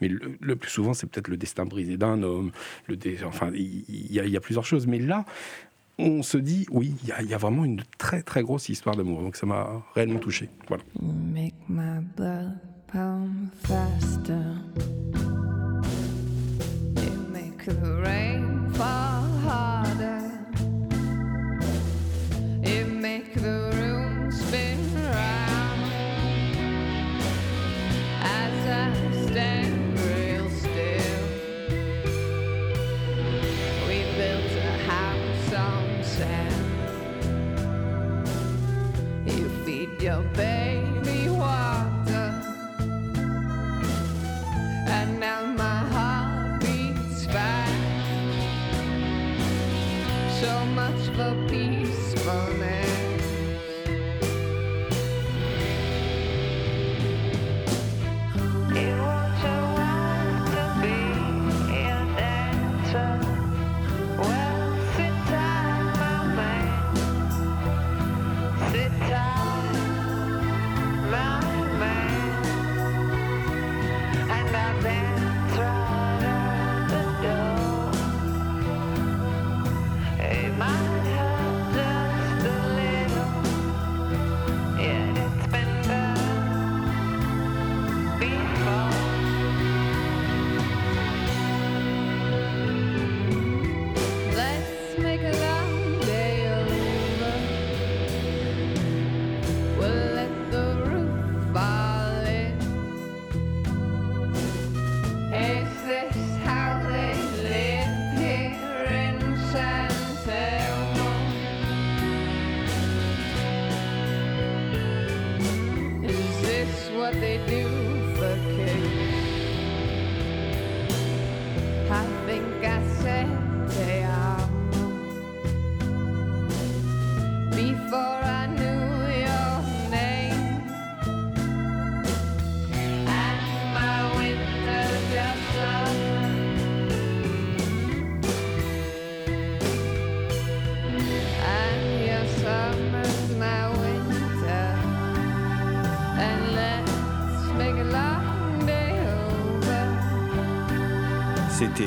[0.00, 2.50] mais le, plus souvent, c'est peut-être le destin brisé d'un homme,
[2.86, 4.86] le dé- enfin, il y, a- plusieurs choses.
[4.86, 5.24] Mais là,
[5.98, 9.22] on se dit, oui, il y, a- vraiment une très, très grosse histoire d'amour.
[9.22, 10.48] Donc ça m'a réellement touché.
[10.68, 10.82] Voilà.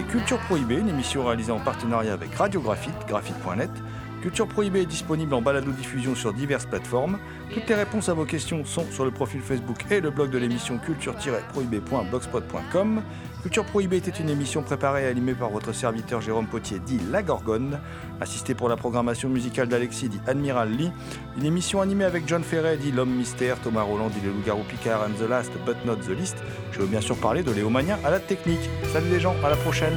[0.03, 3.71] Culture Prohibée, une émission réalisée en partenariat avec Radio Graphite, graphite.net.
[4.21, 7.17] Culture Prohibée est disponible en balado-diffusion sur diverses plateformes.
[7.53, 10.37] Toutes les réponses à vos questions sont sur le profil Facebook et le blog de
[10.37, 13.03] l'émission culture-prohibée.blogspot.com.
[13.45, 17.21] Culture Prohibée était une émission préparée et animée par votre serviteur Jérôme Potier, dit La
[17.21, 17.79] Gorgone,
[18.19, 20.91] assisté pour la programmation musicale d'Alexis, dit Admiral Lee.
[21.37, 25.03] Une émission animée avec John Ferret, dit L'Homme Mystère, Thomas Roland, dit Le Loup-Garou Picard
[25.03, 26.37] and the Last but not the least.
[26.71, 28.67] Je veux bien sûr parler de Léo Mania à la technique.
[28.91, 29.93] Salut les gens, à la prochaine.